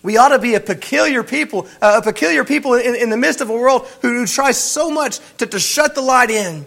We 0.00 0.16
ought 0.16 0.28
to 0.28 0.38
be 0.38 0.54
a 0.54 0.60
peculiar 0.60 1.24
people, 1.24 1.66
a 1.82 2.00
peculiar 2.02 2.44
people 2.44 2.74
in, 2.74 2.94
in, 2.94 3.10
the 3.10 3.16
midst 3.16 3.40
of 3.40 3.50
a 3.50 3.52
world 3.52 3.84
who, 4.00 4.14
who 4.14 4.26
tries 4.26 4.62
so 4.62 4.92
much 4.92 5.18
to, 5.38 5.46
to 5.46 5.58
shut 5.58 5.96
the 5.96 6.02
light 6.02 6.30
in. 6.30 6.66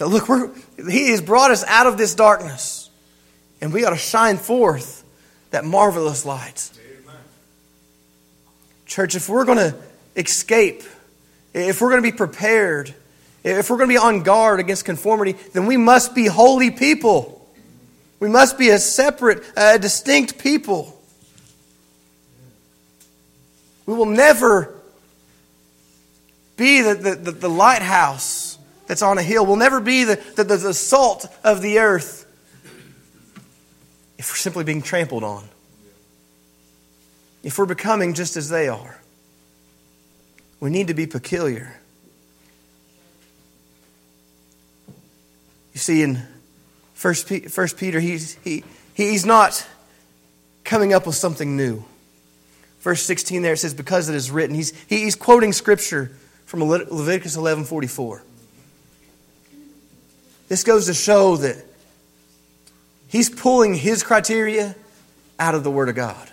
Look, 0.00 0.56
he 0.76 1.10
has 1.10 1.20
brought 1.20 1.50
us 1.50 1.64
out 1.64 1.86
of 1.86 1.98
this 1.98 2.14
darkness, 2.14 2.88
and 3.60 3.72
we 3.72 3.84
ought 3.84 3.90
to 3.90 3.96
shine 3.96 4.36
forth 4.36 5.04
that 5.50 5.64
marvelous 5.64 6.24
light. 6.24 6.70
Church, 8.86 9.14
if 9.14 9.28
we're 9.28 9.44
going 9.44 9.58
to 9.58 9.74
escape, 10.16 10.82
if 11.52 11.80
we're 11.80 11.90
going 11.90 12.02
to 12.02 12.10
be 12.10 12.16
prepared, 12.16 12.94
if 13.44 13.70
we're 13.70 13.76
going 13.76 13.88
to 13.88 13.94
be 13.94 13.98
on 13.98 14.22
guard 14.22 14.60
against 14.60 14.84
conformity, 14.84 15.32
then 15.52 15.66
we 15.66 15.76
must 15.76 16.14
be 16.14 16.26
holy 16.26 16.70
people. 16.70 17.34
We 18.20 18.28
must 18.28 18.58
be 18.58 18.70
a 18.70 18.78
separate, 18.78 19.44
uh, 19.56 19.78
distinct 19.78 20.38
people. 20.38 20.94
We 23.86 23.94
will 23.94 24.06
never 24.06 24.74
be 26.56 26.82
the, 26.82 26.94
the, 26.94 27.30
the, 27.30 27.48
lighthouse 27.48 28.47
that's 28.88 29.02
on 29.02 29.18
a 29.18 29.22
hill. 29.22 29.46
We'll 29.46 29.56
never 29.56 29.80
be 29.80 30.04
the, 30.04 30.16
the, 30.34 30.44
the 30.44 30.74
salt 30.74 31.26
of 31.44 31.62
the 31.62 31.78
earth 31.78 32.24
if 34.18 34.30
we're 34.30 34.36
simply 34.36 34.64
being 34.64 34.82
trampled 34.82 35.22
on 35.22 35.48
if 37.44 37.56
we're 37.56 37.66
becoming 37.66 38.14
just 38.14 38.36
as 38.36 38.48
they 38.48 38.68
are. 38.68 39.00
We 40.60 40.70
need 40.70 40.88
to 40.88 40.94
be 40.94 41.06
peculiar. 41.06 41.78
You 45.72 45.78
see, 45.78 46.02
in 46.02 46.22
First, 46.98 47.28
Peter, 47.76 48.00
he's, 48.00 48.34
he, 48.42 48.64
he's 48.92 49.24
not 49.24 49.64
coming 50.64 50.92
up 50.92 51.06
with 51.06 51.14
something 51.14 51.56
new. 51.56 51.84
Verse 52.80 53.02
16 53.02 53.40
there 53.42 53.52
it 53.52 53.58
says, 53.58 53.72
because 53.72 54.08
it 54.08 54.16
is 54.16 54.32
written. 54.32 54.56
He's, 54.56 54.72
he's 54.88 55.14
quoting 55.14 55.52
scripture 55.52 56.10
from 56.44 56.64
Leviticus 56.64 57.36
11.44. 57.36 58.22
This 60.48 60.64
goes 60.64 60.86
to 60.86 60.94
show 60.94 61.36
that 61.36 61.56
he's 63.08 63.28
pulling 63.28 63.74
his 63.74 64.02
criteria 64.02 64.74
out 65.38 65.54
of 65.54 65.62
the 65.62 65.70
Word 65.70 65.88
of 65.88 65.94
God. 65.94 66.30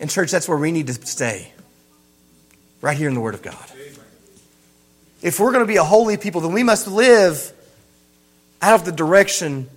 And, 0.00 0.10
church, 0.10 0.30
that's 0.30 0.48
where 0.48 0.58
we 0.58 0.72
need 0.72 0.88
to 0.88 0.94
stay. 0.94 1.52
Right 2.80 2.96
here 2.96 3.08
in 3.08 3.14
the 3.14 3.20
Word 3.20 3.34
of 3.34 3.42
God. 3.42 3.70
If 5.22 5.40
we're 5.40 5.52
going 5.52 5.62
to 5.64 5.68
be 5.68 5.76
a 5.76 5.84
holy 5.84 6.16
people, 6.16 6.42
then 6.42 6.52
we 6.52 6.62
must 6.62 6.86
live 6.86 7.52
out 8.60 8.80
of 8.80 8.84
the 8.84 8.92
direction 8.92 9.68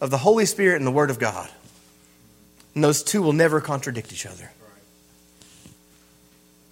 of 0.00 0.10
the 0.10 0.18
Holy 0.18 0.46
Spirit 0.46 0.76
and 0.76 0.86
the 0.86 0.90
Word 0.90 1.10
of 1.10 1.18
God. 1.18 1.48
And 2.74 2.82
those 2.82 3.02
two 3.02 3.22
will 3.22 3.32
never 3.32 3.60
contradict 3.60 4.12
each 4.12 4.26
other. 4.26 4.50
You 5.64 5.70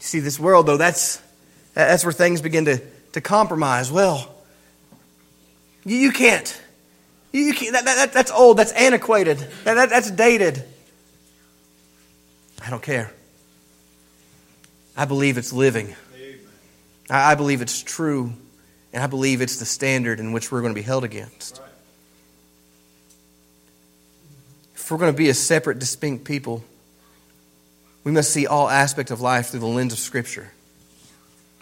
see, 0.01 0.21
this 0.21 0.39
world, 0.39 0.67
though, 0.67 0.77
that's, 0.77 1.23
that's 1.75 2.05
where 2.05 2.13
things 2.13 2.41
begin 2.43 2.65
to, 2.67 2.81
to 3.13 3.21
compromise. 3.21 3.91
Well, 3.91 4.34
you, 5.85 5.97
you 5.97 6.13
can't. 6.13 6.61
You, 7.33 7.53
can't 7.53 7.73
that, 7.73 7.85
that, 7.85 8.13
that's 8.13 8.31
old. 8.31 8.57
That's 8.57 8.73
antiquated. 8.73 9.39
That, 9.65 9.75
that, 9.75 9.91
that's 9.91 10.11
dated. 10.11 10.65
I 12.65 12.71
don't 12.71 12.83
care. 12.83 13.13
I 14.97 15.05
believe 15.05 15.37
it's 15.37 15.53
living. 15.53 15.95
I, 17.11 17.33
I 17.33 17.35
believe 17.35 17.61
it's 17.61 17.83
true. 17.83 18.33
And 18.93 19.03
I 19.03 19.09
believe 19.09 19.41
it's 19.41 19.59
the 19.59 19.67
standard 19.67 20.21
in 20.21 20.31
which 20.33 20.53
we're 20.53 20.61
going 20.61 20.73
to 20.73 20.81
be 20.81 20.85
held 20.85 21.03
against. 21.03 21.61
If 24.77 24.91
we're 24.91 24.99
going 24.99 25.13
to 25.13 25.17
be 25.17 25.29
a 25.29 25.35
separate, 25.35 25.81
distinct 25.81 26.25
people, 26.25 26.63
we 28.05 28.13
must 28.13 28.31
see 28.31 28.47
all 28.47 28.69
aspects 28.69 29.11
of 29.11 29.21
life 29.21 29.49
through 29.49 29.61
the 29.61 29.67
lens 29.67 29.93
of 29.93 29.99
Scripture. 29.99 30.53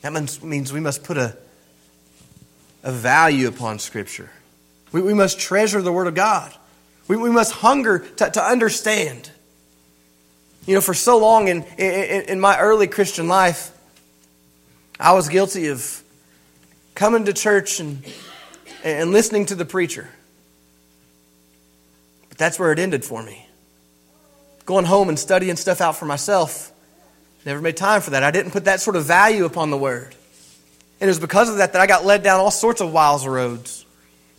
That 0.03 0.13
means 0.43 0.73
we 0.73 0.81
must 0.81 1.05
put 1.05 1.17
a, 1.17 1.37
a 2.83 2.93
value 2.93 3.49
upon 3.49 3.79
Scripture. 3.79 4.31
We, 4.91 5.03
we 5.03 5.15
must 5.15 5.39
treasure 5.39 5.81
the 5.81 5.93
Word 5.93 6.07
of 6.07 6.15
God. 6.15 6.53
We, 7.09 7.17
we 7.17 7.31
must 7.31 7.53
hunger 7.53 8.01
to, 8.01 8.31
to 8.31 8.43
understand. 8.43 9.31
You 10.67 10.75
know, 10.75 10.81
for 10.81 10.95
so 10.95 11.19
long 11.19 11.49
in, 11.49 11.65
in, 11.79 12.23
in 12.29 12.41
my 12.41 12.59
early 12.59 12.87
Christian 12.87 13.29
life, 13.29 13.71
I 15.01 15.13
was 15.13 15.29
guilty 15.29 15.69
of 15.69 16.03
coming 16.95 17.25
to 17.25 17.33
church 17.33 17.81
and, 17.81 18.05
and 18.85 19.11
listening 19.11 19.47
to 19.47 19.55
the 19.55 19.65
preacher. 19.65 20.09
But 22.29 22.39
that's 22.39 22.59
where 22.59 22.73
it 22.73 22.79
ended 22.79 23.05
for 23.05 23.23
me. 23.23 23.47
Going 24.65 24.85
home 24.85 25.09
and 25.09 25.19
studying 25.19 25.57
stuff 25.57 25.81
out 25.81 25.97
for 25.97 26.07
myself. 26.07 26.71
Never 27.45 27.61
made 27.61 27.77
time 27.77 28.01
for 28.01 28.11
that. 28.11 28.23
I 28.23 28.31
didn't 28.31 28.53
put 28.53 28.67
that 28.67 28.81
sort 28.81 28.95
of 28.95 29.05
value 29.05 29.45
upon 29.45 29.71
the 29.71 29.79
word. 29.79 30.15
And 31.03 31.09
it 31.09 31.11
was 31.11 31.19
because 31.19 31.49
of 31.49 31.57
that 31.57 31.73
that 31.73 31.83
I 31.83 31.89
got 31.89 32.05
led 32.05 32.23
down 32.23 32.39
all 32.39 32.53
sorts 32.53 32.81
of 32.81 32.93
wild 32.93 33.27
roads, 33.27 33.85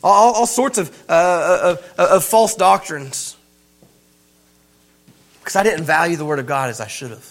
all, 0.02 0.34
all 0.34 0.48
sorts 0.48 0.78
of, 0.78 0.90
uh, 1.10 1.76
of, 1.76 2.00
of 2.00 2.24
false 2.24 2.56
doctrines 2.56 3.36
because 5.40 5.58
I 5.58 5.64
didn't 5.64 5.84
value 5.84 6.16
the 6.16 6.24
Word 6.24 6.40
of 6.40 6.46
God 6.46 6.70
as 6.70 6.80
I 6.80 6.88
should 6.88 7.10
have. 7.10 7.30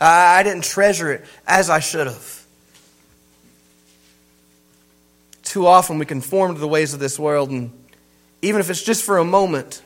I 0.00 0.44
didn't 0.44 0.62
treasure 0.62 1.10
it 1.10 1.24
as 1.48 1.68
I 1.68 1.80
should 1.80 2.06
have. 2.06 2.46
Too 5.42 5.66
often 5.66 5.98
we 5.98 6.06
conform 6.06 6.54
to 6.54 6.60
the 6.60 6.68
ways 6.68 6.94
of 6.94 7.00
this 7.00 7.18
world, 7.18 7.50
and 7.50 7.72
even 8.40 8.60
if 8.60 8.70
it's 8.70 8.84
just 8.84 9.02
for 9.02 9.18
a 9.18 9.24
moment, 9.24 9.82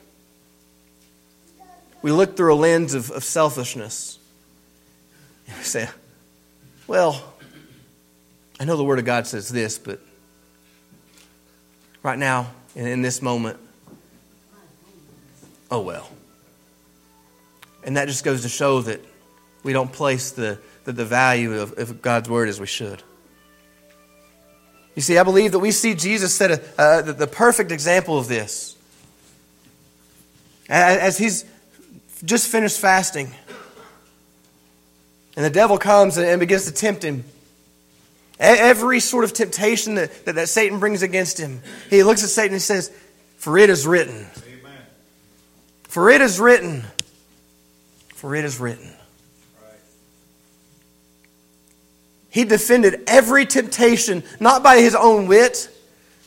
we 2.03 2.12
look 2.12 2.37
through 2.37 2.53
a 2.53 2.57
lens 2.57 2.93
of, 2.93 3.11
of 3.12 3.25
selfishness. 3.25 4.19
And 5.47 5.57
we 5.57 5.62
say, 5.62 5.89
well, 6.87 7.33
I 8.61 8.65
know 8.65 8.77
the 8.77 8.85
Word 8.85 8.99
of 8.99 9.05
God 9.05 9.27
says 9.27 9.49
this, 9.49 9.79
but 9.79 10.01
right 12.03 12.19
now, 12.19 12.51
in 12.75 13.03
this 13.03 13.23
moment, 13.23 13.59
oh 15.71 15.81
well. 15.81 16.09
And 17.85 17.97
that 17.97 18.09
just 18.09 18.25
goes 18.25 18.43
to 18.43 18.49
show 18.49 18.83
that 18.83 19.01
we 19.63 19.73
don't 19.73 19.93
place 19.93 20.33
the, 20.33 20.59
the, 20.85 20.93
the 20.93 21.05
value 21.05 21.61
of, 21.61 21.79
of, 21.79 22.03
God's 22.03 22.29
word 22.29 22.49
as 22.49 22.61
we 22.61 22.67
should. 22.67 23.03
You 24.95 25.03
see, 25.03 25.19
I 25.19 25.23
believe 25.23 25.53
that 25.53 25.59
we 25.61 25.71
see 25.71 25.95
Jesus 25.95 26.35
set 26.35 26.51
a, 26.51 27.03
the, 27.03 27.13
the 27.13 27.27
perfect 27.27 27.71
example 27.71 28.19
of 28.19 28.29
this. 28.29 28.77
As 30.69 31.17
he's 31.17 31.45
just 32.25 32.49
finished 32.49 32.79
fasting, 32.79 33.33
and 35.37 35.45
the 35.45 35.51
devil 35.51 35.79
comes 35.79 36.19
and 36.19 36.41
begins 36.41 36.67
to 36.67 36.73
tempt 36.73 37.05
him. 37.05 37.25
Every 38.41 39.01
sort 39.01 39.24
of 39.24 39.32
temptation 39.32 39.97
that, 39.97 40.24
that, 40.24 40.36
that, 40.36 40.49
Satan 40.49 40.78
brings 40.78 41.03
against 41.03 41.39
him, 41.39 41.61
he 41.91 42.03
looks 42.05 42.22
at 42.22 42.30
Satan 42.30 42.53
and 42.53 42.62
says, 42.62 42.91
For 43.36 43.59
it 43.59 43.68
is 43.68 43.86
written. 43.86 44.14
Amen. 44.14 44.72
For 45.84 46.09
it 46.09 46.20
is 46.20 46.39
written. 46.39 46.84
For 48.14 48.34
it 48.34 48.45
is 48.45 48.61
written. 48.61 48.93
He 52.30 52.45
defended 52.45 53.03
every 53.09 53.47
temptation, 53.47 54.22
not 54.39 54.62
by 54.62 54.80
his 54.80 54.95
own 54.95 55.26
wit, 55.26 55.68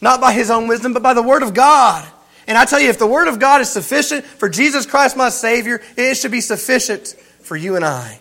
not 0.01 0.20
by 0.20 0.34
his 0.34 0.49
own 0.49 0.68
wisdom, 0.68 0.93
but 0.93 1.03
by 1.03 1.14
the 1.14 1.24
Word 1.24 1.43
of 1.43 1.53
God. 1.53 2.05
And 2.47 2.57
I 2.57 2.66
tell 2.66 2.80
you, 2.80 2.89
if 2.89 2.99
the 2.99 3.07
Word 3.07 3.28
of 3.28 3.39
God 3.39 3.62
is 3.62 3.70
sufficient 3.70 4.26
for 4.26 4.49
Jesus 4.49 4.86
Christ, 4.86 5.16
my 5.16 5.30
Savior, 5.30 5.82
it 5.95 6.16
should 6.16 6.32
be 6.32 6.41
sufficient 6.41 7.07
for 7.43 7.55
you 7.55 7.76
and 7.76 7.86
I. 7.86 8.20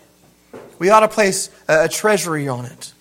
We 0.79 0.89
ought 0.89 1.01
to 1.01 1.07
place 1.07 1.49
a 1.67 1.89
treasury 1.89 2.47
on 2.47 2.65
it. 2.65 2.93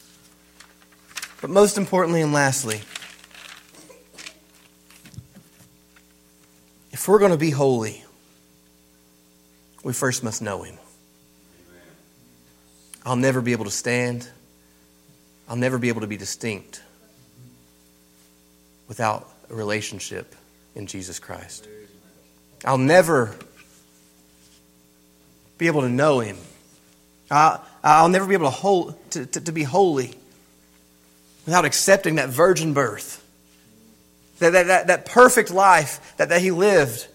But 1.41 1.51
most 1.51 1.78
importantly 1.78 2.20
and 2.20 2.32
lastly, 2.32 2.82
if 6.91 7.09
we're 7.09 7.18
going 7.18 7.30
to 7.30 7.38
be 7.38 7.51
holy, 7.51 8.05
we 9.82 9.95
first 9.95 10.22
must 10.22 10.43
know 10.43 10.62
Him. 10.62 10.76
I'll 13.07 13.16
never 13.16 13.41
be 13.41 13.53
able 13.53 13.64
to 13.64 13.70
stand. 13.70 14.28
I'll 15.49 15.57
never 15.57 15.78
be 15.78 15.88
able 15.88 16.03
to 16.03 16.07
be 16.07 16.18
distinct 16.18 16.82
without 18.86 19.28
a 19.49 19.55
relationship 19.55 20.34
in 20.74 20.86
Jesus 20.86 21.18
Christ. 21.18 21.66
I'll 22.66 22.76
never 22.76 23.34
be 25.57 25.68
able 25.68 25.80
to 25.80 25.88
know 25.88 26.20
Him. 26.20 26.36
I'll, 27.30 28.09
never 28.09 28.26
be 28.26 28.34
able 28.34 28.47
to, 28.47 28.51
hold, 28.51 29.11
to, 29.12 29.24
to, 29.24 29.41
to 29.41 29.53
be 29.53 29.62
holy 29.62 30.14
without 31.47 31.64
accepting 31.64 32.16
that 32.16 32.28
virgin 32.28 32.72
birth, 32.72 33.24
that, 34.38 34.51
that, 34.51 34.66
that, 34.66 34.86
that 34.86 35.07
perfect 35.07 35.51
life 35.51 36.14
that, 36.16 36.28
that 36.28 36.41
He 36.41 36.51
lived 36.51 37.07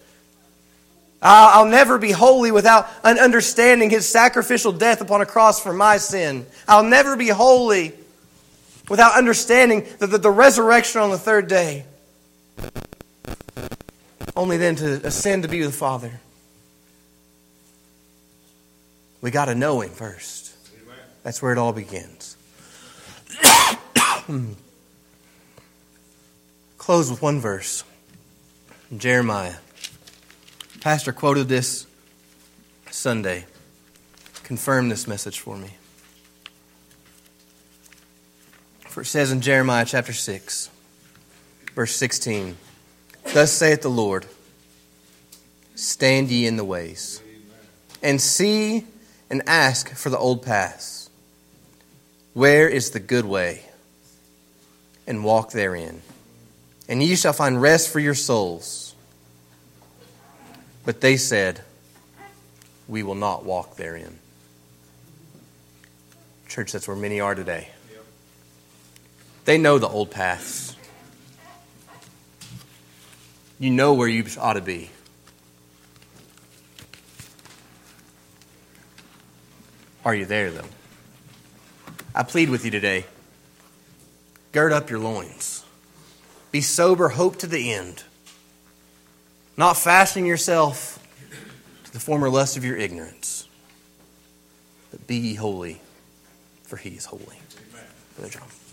I'll 1.22 1.66
never 1.66 1.98
be 1.98 2.12
holy 2.12 2.52
without 2.52 2.88
understanding 3.02 3.90
his 3.90 4.08
sacrificial 4.08 4.72
death 4.72 5.00
upon 5.00 5.20
a 5.20 5.26
cross 5.26 5.60
for 5.60 5.72
my 5.72 5.96
sin. 5.96 6.46
I'll 6.68 6.84
never 6.84 7.16
be 7.16 7.28
holy 7.28 7.92
without 8.88 9.16
understanding 9.16 9.86
the, 9.98 10.06
the, 10.06 10.18
the 10.18 10.30
resurrection 10.30 11.00
on 11.00 11.10
the 11.10 11.18
third 11.18 11.48
day. 11.48 11.84
Only 14.36 14.58
then 14.58 14.76
to 14.76 15.06
ascend 15.06 15.44
to 15.44 15.48
be 15.48 15.60
with 15.60 15.72
the 15.72 15.76
Father. 15.76 16.20
We 19.22 19.30
got 19.30 19.46
to 19.46 19.54
know 19.54 19.80
him 19.80 19.90
first. 19.90 20.54
That's 21.22 21.42
where 21.42 21.50
it 21.50 21.58
all 21.58 21.72
begins. 21.72 22.15
Hmm. 24.26 24.54
Close 26.78 27.10
with 27.10 27.22
one 27.22 27.38
verse. 27.38 27.84
Jeremiah. 28.96 29.54
Pastor 30.80 31.12
quoted 31.12 31.48
this 31.48 31.86
Sunday. 32.90 33.44
Confirm 34.42 34.88
this 34.88 35.06
message 35.06 35.38
for 35.38 35.56
me. 35.56 35.70
For 38.88 39.02
it 39.02 39.06
says 39.06 39.30
in 39.30 39.42
Jeremiah 39.42 39.84
chapter 39.84 40.12
6, 40.12 40.70
verse 41.76 41.94
16 41.94 42.56
Thus 43.32 43.52
saith 43.52 43.82
the 43.82 43.90
Lord, 43.90 44.26
Stand 45.76 46.30
ye 46.30 46.46
in 46.46 46.56
the 46.56 46.64
ways, 46.64 47.22
and 48.02 48.20
see 48.20 48.86
and 49.30 49.42
ask 49.46 49.94
for 49.94 50.10
the 50.10 50.18
old 50.18 50.42
paths. 50.42 51.10
Where 52.32 52.68
is 52.68 52.90
the 52.90 53.00
good 53.00 53.24
way? 53.24 53.62
And 55.06 55.24
walk 55.24 55.52
therein. 55.52 56.02
And 56.88 57.02
ye 57.02 57.16
shall 57.16 57.32
find 57.32 57.60
rest 57.60 57.90
for 57.90 58.00
your 58.00 58.14
souls. 58.14 58.94
But 60.84 61.00
they 61.00 61.16
said, 61.16 61.62
We 62.88 63.02
will 63.02 63.14
not 63.14 63.44
walk 63.44 63.76
therein. 63.76 64.18
Church, 66.48 66.72
that's 66.72 66.86
where 66.86 66.96
many 66.96 67.20
are 67.20 67.34
today. 67.34 67.68
They 69.44 69.58
know 69.58 69.78
the 69.78 69.88
old 69.88 70.10
paths. 70.10 70.74
You 73.58 73.70
know 73.70 73.94
where 73.94 74.08
you 74.08 74.24
ought 74.38 74.54
to 74.54 74.60
be. 74.60 74.90
Are 80.04 80.14
you 80.14 80.24
there, 80.24 80.50
though? 80.50 80.68
I 82.14 82.22
plead 82.22 82.48
with 82.48 82.64
you 82.64 82.70
today 82.70 83.06
gird 84.56 84.72
up 84.72 84.88
your 84.88 84.98
loins, 84.98 85.66
be 86.50 86.62
sober, 86.62 87.10
hope 87.10 87.36
to 87.36 87.46
the 87.46 87.74
end, 87.74 88.02
not 89.54 89.76
fastening 89.76 90.24
yourself 90.24 90.98
to 91.84 91.92
the 91.92 92.00
former 92.00 92.30
lust 92.30 92.56
of 92.56 92.64
your 92.64 92.74
ignorance, 92.74 93.46
but 94.90 95.06
be 95.06 95.16
ye 95.16 95.34
holy, 95.34 95.78
for 96.62 96.78
he 96.78 96.88
is 96.88 97.04
holy. 97.04 97.38
Brother 98.16 98.30
John. 98.30 98.65